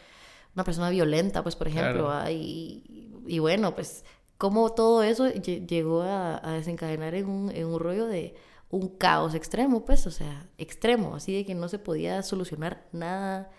[0.53, 2.11] una persona violenta, pues por ejemplo.
[2.29, 4.05] y, y, bueno, pues
[4.37, 8.35] cómo todo eso llegó a, desencadenar en un, en un rollo de
[8.69, 13.51] un caos extremo, pues, o sea, extremo, así de que no se podía solucionar nada.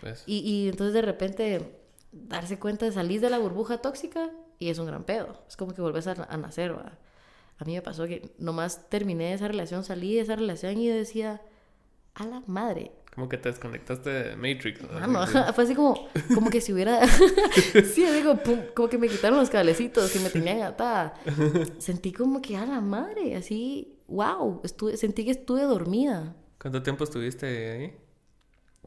[0.00, 0.24] Pues.
[0.26, 1.80] y, y, entonces de repente
[2.12, 5.42] darse cuenta de salir de la burbuja tóxica y es un gran pedo.
[5.48, 6.98] Es como que volvés a, a nacer, ¿va?
[7.58, 11.42] A mí me pasó que nomás terminé esa relación, salí de esa relación y decía,
[12.14, 14.82] a la madre, como que te desconectaste de Matrix.
[14.82, 15.26] ¿no?
[15.54, 17.06] fue así como, como que si hubiera...
[17.94, 18.38] sí, digo,
[18.74, 21.14] como que me quitaron los cablecitos y me tenían atada.
[21.78, 26.36] Sentí como que a la madre, así, wow, estuve, sentí que estuve dormida.
[26.60, 27.96] ¿Cuánto tiempo estuviste ahí?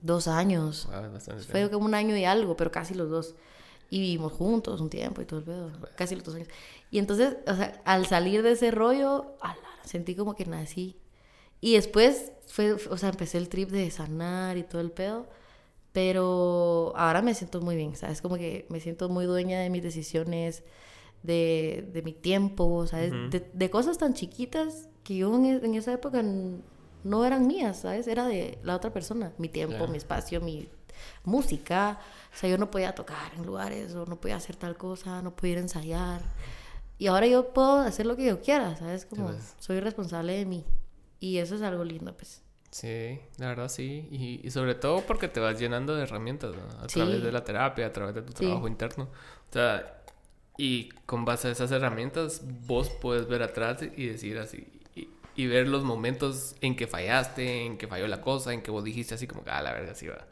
[0.01, 0.87] Dos años.
[1.49, 3.35] fue como un año y algo, pero casi los dos.
[3.89, 5.71] Y vivimos juntos un tiempo y todo el pedo.
[5.95, 6.47] Casi los dos años.
[6.91, 9.35] Y entonces, o sea, al salir de ese rollo,
[9.83, 10.97] sentí como que nací.
[11.61, 15.27] Y después fue, o sea, empecé el trip de sanar y todo el pedo,
[15.91, 18.21] pero ahora me siento muy bien, ¿sabes?
[18.21, 20.63] Como que me siento muy dueña de mis decisiones,
[21.23, 23.11] de, de mi tiempo, ¿sabes?
[23.31, 26.23] de, cosas tan chiquitas que yo en, esa época
[27.03, 28.07] no eran mías, ¿sabes?
[28.07, 30.69] Era de la otra persona, mi tiempo, mi espacio, mi
[31.23, 31.99] música.
[32.33, 35.35] O sea, yo no podía tocar en lugares o no podía hacer tal cosa, no
[35.35, 36.21] podía ir a ensayar.
[36.97, 39.05] Y ahora yo puedo hacer lo que yo quiera, ¿sabes?
[39.05, 40.65] Como soy responsable de mí.
[41.19, 42.41] Y eso es algo lindo, pues.
[42.71, 44.07] Sí, la verdad sí.
[44.11, 46.83] Y, y sobre todo porque te vas llenando de herramientas, ¿no?
[46.83, 49.05] A través de la terapia, a través de tu trabajo interno.
[49.05, 50.03] O sea,
[50.57, 54.67] y con base a esas herramientas, vos puedes ver atrás y decir así.
[55.39, 58.83] Y, ver los momentos en que fallaste, en que falló la cosa, en que vos
[58.83, 60.25] dijiste así como, ah, la verdad sí va.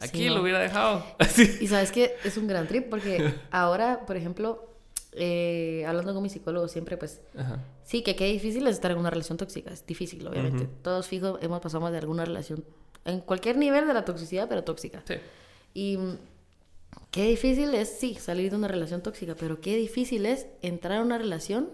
[0.00, 1.04] Aquí lo hubiera dejado.
[1.60, 4.68] Y sabes que es un gran trip porque ahora, por ejemplo,
[5.12, 7.20] eh, hablando con mi psicólogo siempre, pues
[7.84, 9.72] sí, que qué difícil es estar en una relación tóxica.
[9.72, 10.68] Es difícil, obviamente.
[10.82, 12.64] Todos fijos hemos pasado de alguna relación,
[13.04, 15.02] en cualquier nivel de la toxicidad, pero tóxica.
[15.06, 15.14] Sí.
[15.74, 16.18] Y mm,
[17.10, 21.02] qué difícil es, sí, salir de una relación tóxica, pero qué difícil es entrar a
[21.02, 21.70] una relación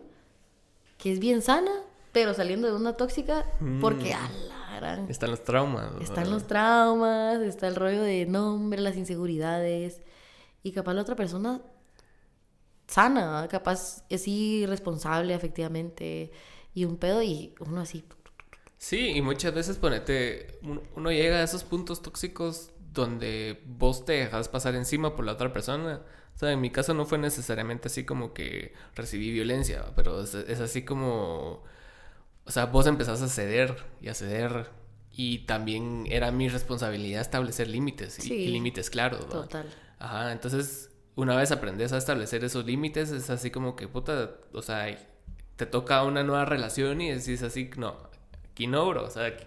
[0.98, 1.72] que es bien sana,
[2.14, 3.44] pero saliendo de una tóxica,
[3.82, 5.10] porque a la gran...
[5.10, 5.90] Están los traumas.
[6.00, 10.00] Están los traumas, está el rollo de nombre, las inseguridades.
[10.62, 11.60] Y capaz la otra persona
[12.86, 16.30] sana, capaz es irresponsable efectivamente
[16.72, 18.04] y un pedo y uno así.
[18.78, 20.60] Sí, y muchas veces ponete,
[20.94, 25.52] uno llega a esos puntos tóxicos donde vos te dejas pasar encima por la otra
[25.52, 26.02] persona.
[26.34, 30.34] O sea, en mi caso no fue necesariamente así como que recibí violencia, pero es,
[30.34, 31.62] así como,
[32.46, 34.70] o sea, vos empezás a ceder y a ceder
[35.10, 39.28] y también era mi responsabilidad establecer límites y, límites claros.
[39.28, 39.68] Total.
[39.98, 44.62] Ajá, entonces una vez aprendes a establecer esos límites, es así como que, puta, o
[44.62, 44.96] sea,
[45.56, 47.96] te toca una nueva relación y decís así, no,
[48.50, 49.44] aquí no, bro, o sea, aquí,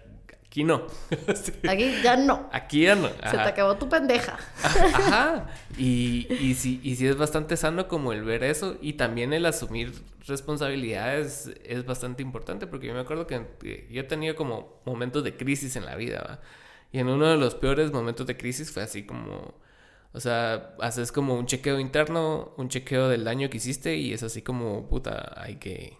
[0.56, 0.86] no.
[1.68, 2.48] Aquí ya no.
[2.52, 3.08] Aquí ya no.
[3.08, 4.38] Se te acabó tu pendeja.
[4.62, 5.46] Ajá.
[5.78, 9.46] Y, y, sí, y sí es bastante sano como el ver eso y también el
[9.46, 9.92] asumir
[10.26, 15.36] responsabilidades es bastante importante porque yo me acuerdo que yo he tenido como momentos de
[15.36, 16.40] crisis en la vida, ¿va?
[16.90, 19.54] Y en uno de los peores momentos de crisis fue así como
[20.12, 24.22] o sea, haces como un chequeo interno, un chequeo del daño que hiciste y es
[24.22, 25.98] así como, puta, hay que,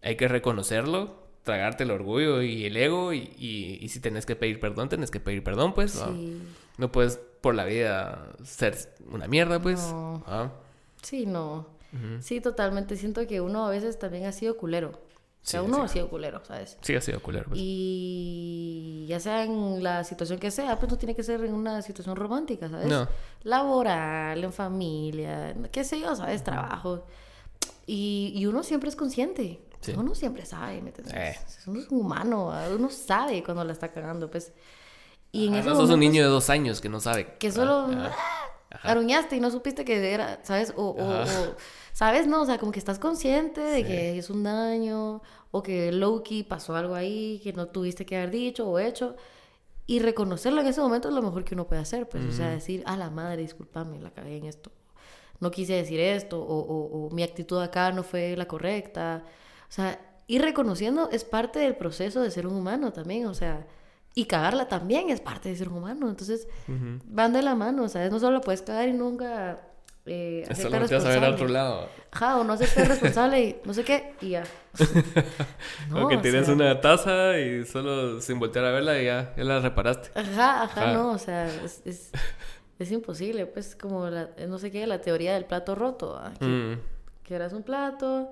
[0.00, 4.60] hay que reconocerlo, tragarte el orgullo y el ego y, y, si tenés que pedir
[4.60, 5.92] perdón, tenés que pedir perdón, pues.
[5.92, 6.42] Sí.
[6.76, 6.92] ¿no?
[6.92, 8.76] puedes por la vida ser
[9.10, 9.80] una mierda, pues.
[10.26, 10.50] ¿Ah?
[11.00, 11.66] Sí, no.
[12.20, 12.96] Sí, totalmente.
[12.96, 14.90] Siento que uno a veces también ha sido culero.
[14.90, 16.76] O sea, uno ha sido culero, ¿sabes?
[16.82, 17.46] Sí, ha sido culero.
[17.48, 17.58] Pues.
[17.62, 21.80] Y ya sea en la situación que sea, pues no tiene que ser en una
[21.80, 22.88] situación romántica, ¿sabes?
[22.88, 23.08] No.
[23.44, 26.44] Laboral, en familia, qué sé yo, ¿sabes?
[26.44, 27.06] Trabajo.
[27.86, 29.62] Y, y uno siempre es consciente.
[29.96, 31.14] Uno siempre sabe, ¿me entiendes?
[31.14, 31.38] Eh.
[31.66, 34.52] Uno es humano, uno sabe cuando la está cagando, pues.
[35.30, 37.36] Y en ah, no sos un niño de dos años que no sabe.
[37.38, 37.86] Que solo...
[37.90, 38.12] Ah,
[38.82, 40.74] aruñaste y no supiste que era, ¿sabes?
[40.76, 41.24] O, o,
[41.92, 42.26] ¿sabes?
[42.26, 46.42] No, o sea, como que estás consciente de que es un daño o que Loki
[46.42, 49.16] pasó algo ahí que no tuviste que haber dicho o hecho.
[49.86, 52.50] Y reconocerlo en ese momento es lo mejor que uno puede hacer, pues, o sea,
[52.50, 54.70] decir, a la madre, discúlpame, la cagué en esto.
[55.40, 59.24] No quise decir esto, o, o, o mi actitud acá no fue la correcta.
[59.68, 63.66] O sea, ir reconociendo es parte del proceso de ser un humano también, o sea,
[64.14, 66.08] y cagarla también es parte de ser humano.
[66.08, 66.48] Entonces,
[67.04, 68.10] van de la mano, ¿sabes?
[68.10, 69.60] No solo puedes cagar y nunca
[70.10, 71.88] eh, Eso lo vas a ver al otro lado.
[72.10, 74.44] Ajá, o no hacerte responsable y no sé qué, y ya.
[75.90, 79.44] no, o que tienes una taza y solo sin voltear a verla y ya, ya
[79.44, 80.10] la reparaste.
[80.18, 82.10] Ajá, ajá, no, o sea, es, es,
[82.78, 86.20] es, imposible, pues como la, no sé qué, la teoría del plato roto.
[86.38, 86.80] Que, mm.
[87.24, 88.30] que eras un plato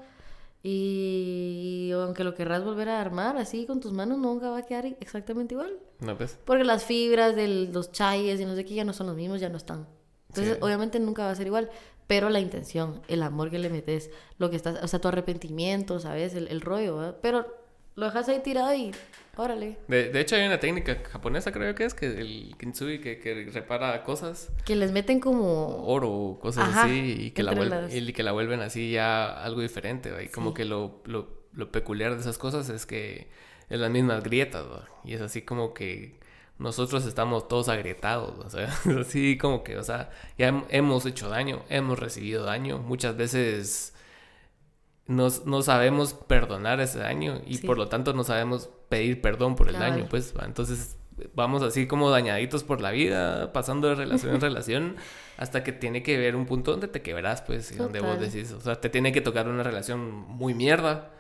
[0.68, 4.84] y aunque lo querrás volver a armar así con tus manos, nunca va a quedar
[4.98, 5.78] exactamente igual.
[6.00, 6.40] No, pues.
[6.44, 9.40] Porque las fibras de los chayes y no sé qué ya no son los mismos,
[9.40, 9.86] ya no están.
[10.28, 11.70] Entonces, obviamente nunca va a ser igual.
[12.08, 16.00] Pero la intención, el amor que le metes, lo que estás, o sea, tu arrepentimiento,
[16.00, 16.34] ¿sabes?
[16.34, 17.16] El, el rollo, ¿verdad?
[17.22, 17.46] Pero
[17.94, 18.90] lo dejas ahí tirado y
[19.36, 19.78] órale.
[19.88, 23.50] De, de, hecho, hay una técnica japonesa, creo que es, que el kintsugi que, que
[23.52, 24.50] repara cosas.
[24.64, 25.84] Que les meten como...
[25.86, 30.12] Oro, cosas así, y que, la vuelven, y que la vuelven así ya algo diferente.
[30.24, 33.28] Y como que lo, lo, lo, peculiar de esas cosas es que
[33.68, 34.64] es las mismas grietas,
[35.04, 36.18] y es así como que
[36.58, 41.62] nosotros estamos todos agrietados, o sea, así como que, o sea, ya hemos hecho daño,
[41.68, 43.92] hemos recibido daño, muchas veces
[45.06, 49.78] no sabemos perdonar ese daño y por lo tanto no sabemos pedir perdón por el
[49.78, 50.96] daño, pues, entonces
[51.34, 54.96] vamos así como dañaditos por la vida, pasando de relación en relación,
[55.36, 58.52] hasta que tiene que ver un punto donde te quebras, pues, y donde vos decís,
[58.52, 61.12] o sea, te tiene que tocar una relación muy mierda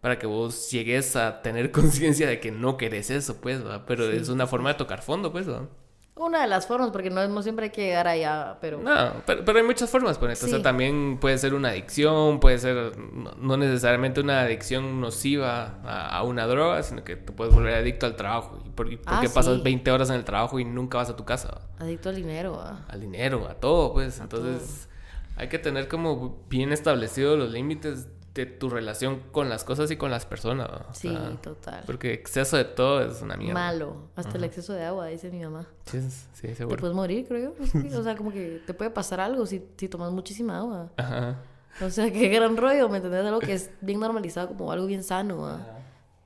[0.00, 4.28] para que vos llegues a tener conciencia de que no querés eso, pues, pero es
[4.28, 5.68] una forma de tocar fondo, pues, ¿verdad?
[6.16, 8.78] Una de las formas, porque no, siempre hay que llegar allá, pero...
[8.78, 10.44] No, pero, hay muchas formas, pues.
[10.44, 16.22] O sea, también puede ser una adicción, puede ser no, necesariamente una adicción nociva a,
[16.22, 18.62] una droga, sino que te puedes volver adicto al trabajo.
[18.76, 21.62] ¿Por, ah, porque pasas 20 horas en el trabajo y nunca vas a tu casa?
[21.80, 24.20] Adicto al dinero, Al dinero, a todo, pues.
[24.20, 24.88] Entonces,
[25.34, 29.96] hay que tener como bien establecidos los límites de tu relación con las cosas y
[29.96, 30.68] con las personas.
[30.92, 31.84] Sí, total.
[31.86, 33.54] Porque exceso de todo es una mierda.
[33.54, 34.08] Malo.
[34.16, 35.66] Hasta el exceso de agua, dice mi mamá.
[35.84, 36.00] Sí,
[36.32, 36.76] sí, seguro.
[36.76, 37.98] Te puedes morir, creo yo.
[37.98, 40.90] o sea, como que te puede pasar algo si, si tomas muchísima agua.
[40.96, 41.38] Ajá.
[41.80, 43.24] O sea, qué gran rollo, ¿me entendés?
[43.24, 45.60] Algo que es bien normalizado como algo bien sano.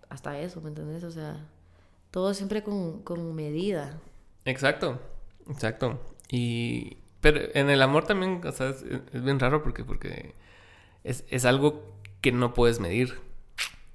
[0.09, 1.05] Hasta eso, ¿me entendés?
[1.05, 1.47] O sea,
[2.11, 3.99] todo siempre con, con medida.
[4.47, 4.99] Exacto,
[5.49, 6.01] exacto.
[6.31, 6.99] Y...
[7.21, 9.85] Pero en el amor también, o sea, es, es bien raro porque...
[9.85, 10.35] porque
[11.05, 13.21] es, es algo que no puedes medir.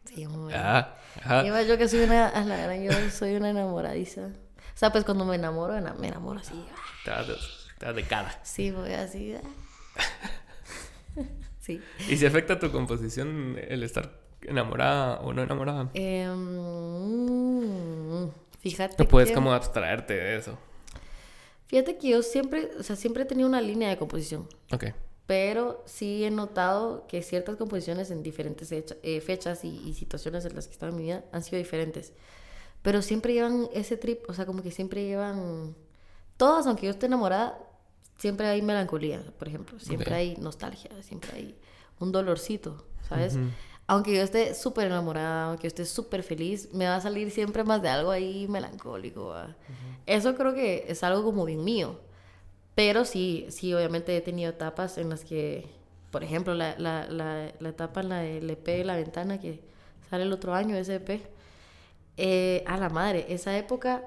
[0.05, 0.95] Sí, muy ah,
[1.67, 4.28] yo que soy una, yo soy una enamoradiza.
[4.28, 6.65] O sea, pues cuando me enamoro, me enamoro así.
[7.03, 8.39] Te vas de, de cara.
[8.43, 9.36] Sí, voy así.
[9.36, 11.21] Ah.
[11.59, 11.82] sí.
[12.09, 15.89] ¿Y si afecta tu composición el estar enamorada o no enamorada?
[15.93, 16.28] Eh,
[18.59, 18.95] fíjate.
[18.97, 20.57] No puedes como abstraerte de eso.
[21.67, 24.47] Fíjate que yo siempre, o sea, siempre he tenido una línea de composición.
[24.71, 24.86] Ok
[25.26, 30.67] pero sí he notado que ciertas composiciones en diferentes eh, fechas y, situaciones en las
[30.67, 32.13] que estaba en mi vida han sido diferentes.
[32.82, 35.76] Pero siempre llevan ese trip, o sea, como que siempre llevan...
[36.36, 37.57] Todas, aunque yo esté enamorada,
[38.17, 39.80] siempre hay melancolía, por ejemplo.
[39.80, 41.55] Siempre hay nostalgia, siempre hay
[41.99, 43.38] un dolorcito, ¿sabes?
[43.88, 47.63] Aunque yo esté súper enamorada, aunque yo esté súper feliz, me va a salir siempre
[47.63, 49.34] más de algo ahí melancólico.
[50.05, 51.99] Eso creo que es algo como bien mío.
[52.76, 55.67] Pero sí, sí, obviamente he tenido etapas en las que,
[56.11, 59.61] por ejemplo, la, la, la, la etapa en la del EP la ventana que
[60.09, 61.21] sale el otro año, ese EP.
[62.17, 64.03] Eh, a la madre, esa época,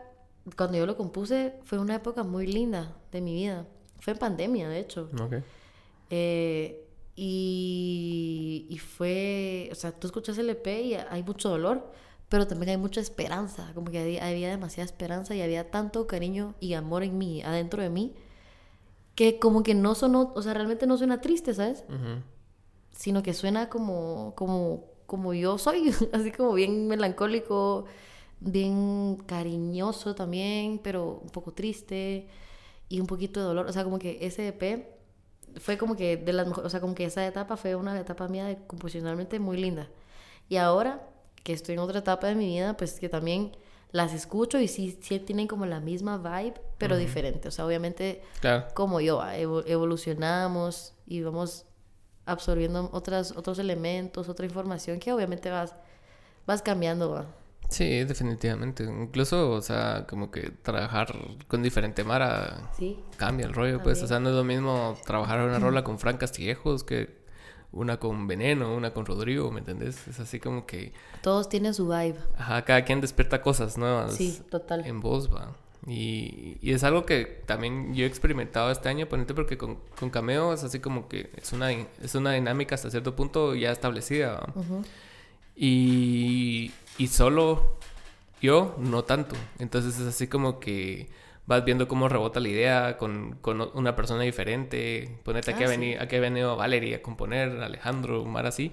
[0.57, 3.67] cuando yo lo compuse, fue una época muy linda de mi vida.
[4.01, 5.11] Fue en pandemia, de hecho.
[5.21, 5.43] Okay.
[6.11, 6.87] Eh,
[7.17, 11.91] y, y fue, o sea, tú escuchas el EP y hay mucho dolor,
[12.29, 16.55] pero también hay mucha esperanza, como que había, había demasiada esperanza y había tanto cariño
[16.61, 18.15] y amor en mí, adentro de mí,
[19.17, 21.85] que como que no sonó, o sea, realmente no suena triste, ¿sabes?
[22.93, 27.87] Sino que suena como, como, como yo soy, así como bien melancólico,
[28.41, 32.29] bien cariñoso también, pero un poco triste
[32.91, 33.67] y un poquito de dolor.
[33.67, 34.87] O sea, como que ese EP
[35.61, 38.29] fue como que de las mejores, o sea, como que esa etapa fue una etapa
[38.29, 39.89] mía de, composicionalmente muy linda.
[40.51, 41.09] Y ahora
[41.43, 43.53] que estoy en otra etapa de mi vida, pues que también
[43.93, 47.49] las escucho y sí, sí tienen como la misma vibe, pero diferente.
[47.49, 48.23] O sea, obviamente,
[48.75, 51.65] como yo, evolucionamos y vamos
[52.27, 55.75] absorbiendo otras, otros elementos, otra información que obviamente vas,
[56.47, 57.25] vas cambiando.
[57.69, 58.85] Sí, definitivamente.
[58.85, 61.13] Incluso, o sea, como que trabajar
[61.49, 63.03] con diferente Mara Sí.
[63.17, 64.03] cambia el rollo, pues.
[64.03, 67.26] O sea, no es lo mismo trabajar una rola con Fran Castillejos que
[67.73, 70.07] una con Veneno, una con Rodrigo, ¿me entendés?
[70.09, 70.93] Es así como que,
[71.23, 72.17] Todos tienen su vibe.
[72.39, 74.85] ajá, cada quien despierta cosas nuevas Sí, total.
[74.87, 75.53] en voz, va.
[75.87, 80.11] Y, y es algo que también yo he experimentado este año, ponete, porque con, con
[80.11, 84.45] Cameo es así como que es una, es una dinámica hasta cierto punto ya establecida.
[85.55, 87.77] Y, y solo
[88.43, 89.35] yo, no tanto.
[89.59, 91.09] Entonces es así como que
[91.47, 95.21] vas viendo cómo rebota la idea con, con una persona diferente.
[95.25, 95.73] Ponete aquí, Ah, sí.
[95.73, 98.73] venido, ha venido Valerie a componer, Alejandro, Mar así.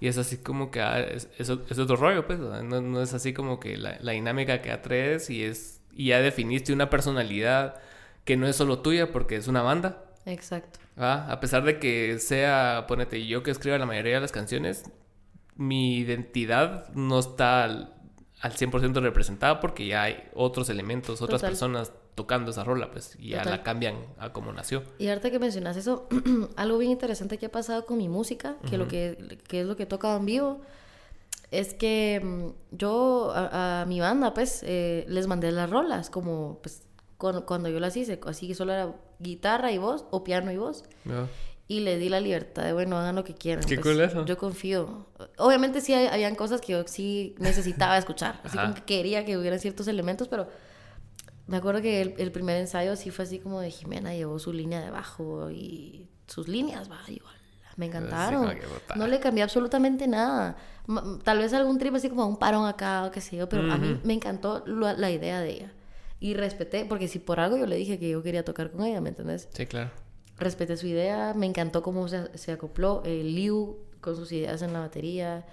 [0.00, 2.38] Y es así como que ah, es, es, es otro rollo, pues.
[2.38, 6.20] No, no es así como que la, la dinámica que atraes y, es, y ya
[6.20, 7.76] definiste una personalidad
[8.24, 10.04] que no es solo tuya porque es una banda.
[10.26, 10.78] Exacto.
[10.96, 14.84] Ah, A pesar de que sea, ponete, yo que escriba la mayoría de las canciones,
[15.56, 17.94] mi identidad no está al,
[18.40, 21.50] al 100% representada porque ya hay otros elementos, otras Total.
[21.50, 23.58] personas tocando esa rola, pues, y ya Total.
[23.58, 24.82] la cambian a como nació.
[24.98, 26.08] Y ahorita que mencionas eso,
[26.56, 29.76] algo bien interesante que ha pasado con mi música, que, lo que, que es lo
[29.76, 30.60] que he tocado en vivo,
[31.50, 36.60] es que mm, yo a, a mi banda, pues, eh, les mandé las rolas, como,
[36.62, 36.82] pues,
[37.18, 40.56] cuando, cuando yo las hice, así que solo era guitarra y voz, o piano y
[40.56, 41.28] voz, ¿no?
[41.66, 43.64] y le di la libertad de, bueno, hagan lo que quieran.
[43.64, 44.24] Qué pues, cool eso.
[44.26, 45.06] Yo confío.
[45.38, 49.38] Obviamente sí hay- habían cosas que yo sí necesitaba escuchar, así como que quería que
[49.38, 50.46] hubieran ciertos elementos, pero
[51.46, 54.52] me acuerdo que el, el primer ensayo sí fue así como de Jimena llevó su
[54.52, 57.34] línea de bajo y sus líneas, va, hola,
[57.76, 58.46] me encantaron.
[58.46, 58.98] brutal.
[58.98, 60.56] no le cambié absolutamente nada.
[61.22, 63.76] Tal vez algún trip así como un parón acá o qué sé yo, pero a
[63.76, 65.72] mí me encantó la, la idea de ella.
[66.20, 69.00] Y respeté, porque si por algo yo le dije que yo quería tocar con ella,
[69.00, 69.48] ¿me entendés?
[69.52, 69.90] Sí, claro.
[70.38, 74.72] respeté su idea, me encantó cómo se, se acopló, el Liu con sus ideas en
[74.72, 75.44] la batería,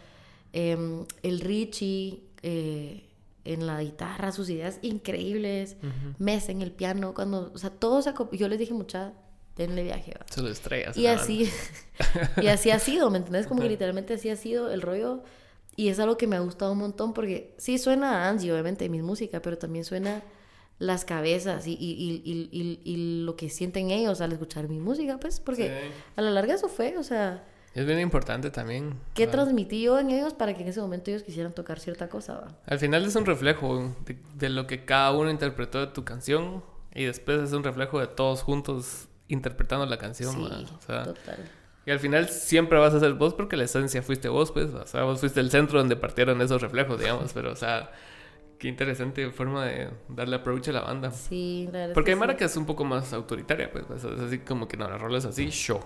[0.53, 3.09] em, el Richie eh,
[3.45, 5.77] en la guitarra, sus ideas increíbles,
[6.19, 9.13] Mes en el piano, cuando, o sea, todo se acopló, yo les dije mucha,
[9.55, 10.25] denle viaje, va.
[10.33, 10.95] Solo estrellas.
[10.97, 11.49] Y así,
[12.41, 13.47] y así ha sido, ¿me entendés?
[13.47, 15.23] Como que literalmente así ha sido el rollo.
[15.75, 18.89] Y es algo que me ha gustado un montón porque sí suena a Angie, obviamente,
[18.89, 20.21] mi música, pero también suena
[20.79, 24.79] las cabezas y, y, y, y, y- y lo que sienten ellos al escuchar mi
[24.79, 25.91] música, pues, porque Sí.
[26.15, 28.99] a la larga eso fue, o sea, Es bien importante también.
[29.13, 29.32] ¿qué Ah.
[29.32, 32.34] transmití yo en ellos para que en ese momento ellos quisieran tocar cierta cosa?
[32.41, 32.47] va?
[32.65, 36.63] Al final es un reflejo de, de lo que cada uno interpretó de tu canción
[36.93, 40.36] y después es un reflejo de todos juntos interpretando la canción.
[40.36, 40.67] Sí.
[40.78, 41.38] O sea, total.
[41.86, 44.74] y al final siempre vas a ser vos porque la esencia fuiste vos, pues.
[44.74, 47.32] O sea, vos fuiste el centro donde partieron esos reflejos, digamos.
[47.34, 47.89] Pero, o sea,
[48.59, 51.11] qué interesante forma de darle approach a la banda.
[51.11, 52.36] Sí, la verdad Porque hay sí.
[52.36, 53.86] que es un poco más autoritaria, pues.
[54.03, 55.80] Es así como que no, la rola es así, show.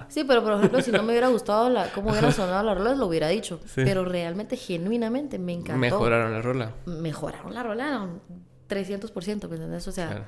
[0.08, 2.94] Sí, pero por ejemplo, si no me hubiera gustado la, cómo hubiera sonado la rola,
[2.94, 3.60] lo hubiera dicho.
[3.66, 3.82] Sí.
[3.84, 5.78] Pero realmente, genuinamente, me encantó.
[5.78, 6.74] Mejoraron la rola.
[6.86, 8.20] mejoraron la rola un
[8.68, 9.86] 300%, ¿me entiendes?
[9.88, 10.24] O sea, Claro.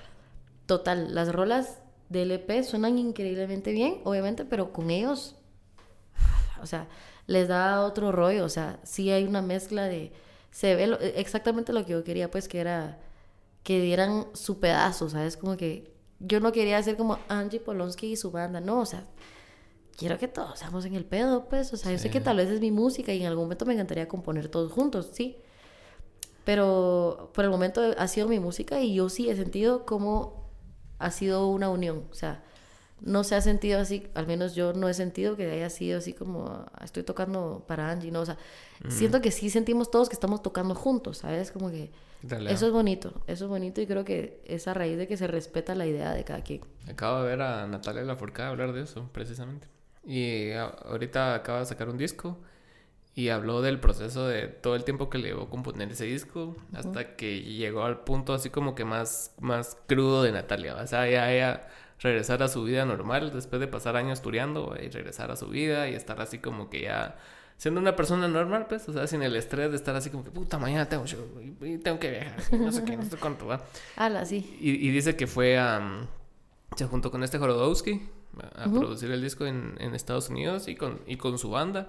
[0.67, 5.37] total, las rolas del EP suenan increíblemente bien, obviamente, pero con ellos,
[6.63, 6.87] o sea,
[7.27, 10.13] les da otro rollo, o sea, sí hay una mezcla de,
[10.51, 12.99] se ve lo- exactamente lo que yo quería, pues, que era
[13.63, 15.39] que dieran su pedazo, ¿sabes?
[15.39, 15.91] Como que
[16.21, 19.05] yo no quería hacer como Angie Polonsky y su banda, no, o sea,
[19.97, 22.49] quiero que todos seamos en el pedo, pues, o sea, yo sé que tal vez
[22.51, 25.37] es mi música y en algún momento me encantaría componer todos juntos, sí,
[26.45, 30.51] pero por el momento ha sido mi música y yo sí he sentido como
[30.99, 32.05] ha sido una unión.
[32.11, 32.43] O sea,
[33.01, 36.13] no se ha sentido así, al menos yo no he sentido que haya sido así
[36.13, 38.21] como "Ah, estoy tocando para Angie, ¿no?
[38.21, 38.37] O sea,
[38.89, 41.51] siento que sí sentimos todos que estamos tocando juntos, ¿sabes?
[41.51, 41.91] Como que
[42.23, 42.53] Dale.
[42.53, 45.27] eso es bonito, eso es bonito y creo que es a raíz de que se
[45.27, 46.61] respeta la idea de cada quien.
[46.89, 49.67] Acabo de ver a Natalia Lafourcade hablar de eso, precisamente.
[50.07, 52.39] Y ahorita acaba de sacar un disco
[53.15, 57.15] y habló del proceso de todo el tiempo que le llevó componer ese disco hasta
[57.15, 60.75] que llegó al punto así como que más, más crudo de Natalia.
[60.75, 61.69] O sea, ya ella
[62.01, 65.89] regresar a su vida normal después de pasar años tureando y regresar a su vida
[65.89, 67.17] y estar así como que ya
[67.57, 70.31] siendo una persona normal, pues, o sea, sin el estrés de estar así como que
[70.31, 71.25] puta, mañana tengo show
[71.63, 73.65] y, tengo que viajar, y no sé qué, no sé cuánto va.
[73.97, 74.59] Ala, sí.
[74.61, 76.07] Y, y dice que fue a.
[76.77, 78.03] se juntó con este Jorodowski
[78.57, 81.87] a, a producir el disco en, en Estados Unidos y con, y con su banda.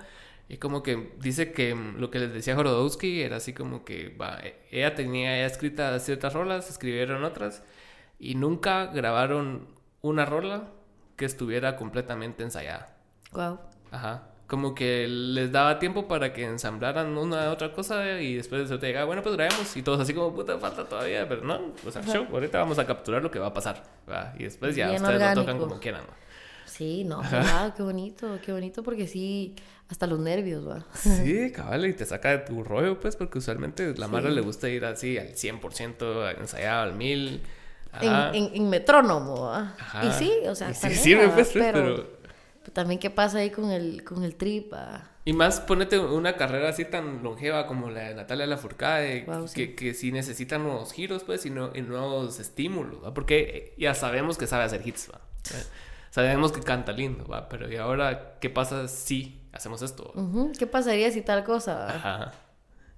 [0.48, 4.10] Y como que dice que mm, lo que les decía Jorodowski era así como que
[4.10, 7.64] va, e- ella tenía ya escritas ciertas rolas, escribieron otras
[8.20, 9.68] y nunca grabaron
[10.02, 10.70] una rola
[11.16, 12.96] que estuviera completamente ensayada.
[13.32, 13.60] Wow.
[13.92, 14.28] Ajá.
[14.48, 18.86] Como que les daba tiempo para que ensamblaran una otra cosa y después se te
[18.86, 19.76] llegaba, bueno, pues grabemos.
[19.76, 21.74] Y todos así como, puta, falta todavía, pero no.
[21.84, 23.82] O sea, show, ahorita vamos a capturar lo que va a pasar.
[24.08, 24.36] ¿va?
[24.38, 25.68] Y después ya Bien ustedes lo tocan orgánico.
[25.68, 26.02] como quieran.
[26.04, 26.14] ¿va?
[26.78, 29.56] Sí, no, wow, qué bonito, qué bonito porque sí,
[29.88, 30.86] hasta los nervios, va.
[30.94, 34.68] Sí, cabal, y te saca de tu rollo, pues, porque usualmente la Mara le gusta
[34.68, 37.42] ir así al 100%, ensayado al 1000.
[38.02, 39.74] En, en, en, metrónomo, ¿va?
[40.04, 41.96] Y sí, o sea, sí sirve, pues, pues, pero,
[42.62, 42.74] pero...
[42.74, 45.12] también qué pasa ahí con el, con el trip, ¿va?
[45.24, 49.26] Y más ponete una carrera así tan longeva como la de Natalia Lafourcade,
[49.56, 53.14] que, que sí necesita nuevos giros, pues, y, no, y nuevos estímulos, ¿va?
[53.14, 55.22] Porque ya sabemos que sabe hacer hits, ¿va?
[56.16, 57.50] Sabemos que canta lindo, ¿va?
[57.50, 60.14] Pero ¿y ahora qué pasa si hacemos esto?
[60.58, 61.94] ¿Qué pasaría si tal cosa?
[61.94, 62.32] Ajá.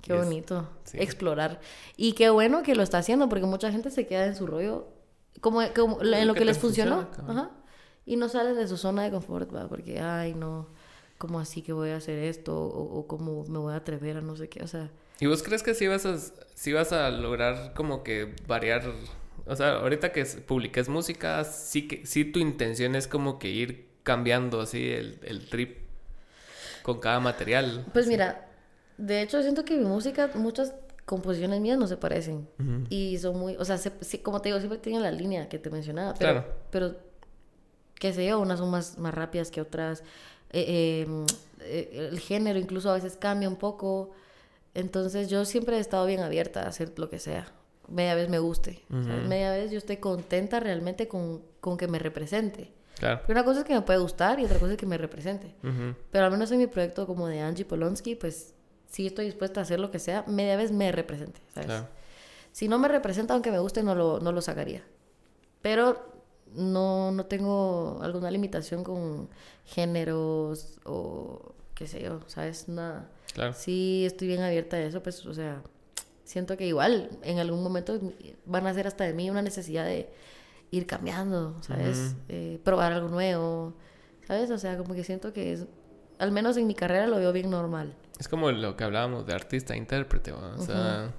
[0.04, 0.70] Qué bonito.
[0.94, 1.60] Explorar.
[1.96, 4.90] Y qué bueno que lo está haciendo, porque mucha gente se queda en su rollo,
[5.42, 7.08] como, como en lo que, les funcionó.
[7.28, 7.50] Ajá.
[8.06, 9.68] Y no sale de su zona de confort, ¿va?
[9.68, 10.68] Porque, ay, no
[11.18, 12.56] ¿cómo así que voy a hacer esto?
[12.56, 14.92] O, o, cómo me voy a atrever a no sé qué, o sea...
[15.20, 16.20] ¿Y vos crees que sí vas a,
[16.54, 18.84] sí vas a lograr como que variar?
[19.48, 23.88] O sea, ahorita que publiques música, sí que sí tu intención es como que ir
[24.04, 25.78] cambiando así el, el trip
[26.84, 27.86] con cada material.
[27.94, 28.48] Pues mira,
[28.98, 30.74] de hecho siento que mi música, muchas
[31.08, 32.48] composiciones mías no se parecen.
[32.90, 33.80] Y son muy, o sea,
[34.24, 36.14] como te digo, siempre tienen la línea que te mencionaba.
[36.20, 36.48] Pero, claro.
[36.70, 36.96] Pero,
[37.96, 40.04] qué sé yo, unas son más, más rápidas que otras.
[40.52, 41.26] Eh, em,
[41.62, 44.12] eh, el género incluso a veces cambia un poco.
[44.74, 47.48] Entonces yo siempre he estado bien abierta a hacer lo que sea.
[47.88, 48.84] Media vez me guste.
[48.90, 52.72] media vez yo estoy contenta realmente con, con que me represente.
[52.98, 53.22] Claro.
[53.30, 55.54] una cosa es que me puede gustar y otra cosa es que me represente.
[56.12, 58.54] Pero al menos en mi proyecto como de Angie Polonsky, pues
[58.88, 61.84] sí estoy dispuesta a hacer lo que sea, media vez me represente, ¿sabes?
[62.52, 64.84] Si no me representa, aunque me guste, no lo, no lo sacaría.
[65.62, 66.18] Pero
[66.54, 69.30] no, no tengo alguna limitación con
[69.66, 72.68] géneros o qué sé yo, ¿sabes?
[72.68, 73.12] Nada.
[73.34, 73.54] Claro.
[73.54, 75.62] Sí, estoy bien abierta a eso, pues, o sea,
[76.28, 78.00] siento que igual en algún momento
[78.46, 80.10] van a ser hasta de mí una necesidad de
[80.72, 82.16] ir cambiando, ¿sabes?
[82.28, 83.74] Eh, probar algo nuevo,
[84.28, 84.52] ¿sabes?
[84.52, 85.66] O sea, como que siento que es,
[86.20, 87.96] al menos en mi carrera lo veo bien normal.
[88.20, 91.14] Es como lo que hablábamos de artista-intérprete, o sea,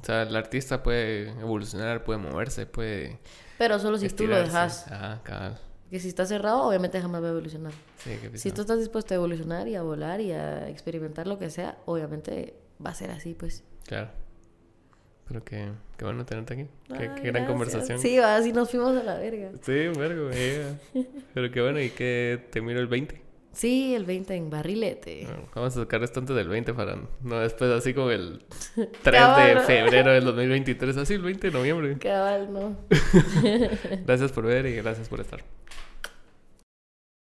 [0.00, 3.20] o sea, el artista puede evolucionar, puede moverse, puede
[3.58, 4.86] pero solo si tú lo dejas.
[4.90, 5.58] Ah, cabal.
[5.90, 7.72] Que si está cerrado, obviamente jamás va a evolucionar.
[7.98, 11.38] Sí, qué si tú estás dispuesto a evolucionar y a volar y a experimentar lo
[11.38, 12.54] que sea, obviamente
[12.84, 13.64] va a ser así, pues.
[13.86, 14.10] Claro.
[15.28, 15.68] Pero qué,
[15.98, 16.66] qué bueno tenerte aquí.
[16.88, 17.98] Qué, qué gran conversación.
[17.98, 19.50] Sí, así nos fuimos a la verga.
[19.60, 20.30] Sí, vergo,
[21.34, 23.28] Pero qué bueno, y que te miro el 20.
[23.52, 25.26] Sí, el 20 en barrilete.
[25.54, 28.44] vamos a sacar esto antes del 20 para no después así como el
[29.02, 31.98] 3 de febrero del 2023, así el 20 de noviembre.
[31.98, 32.76] Cabal, no.
[34.06, 35.40] gracias por ver y gracias por estar.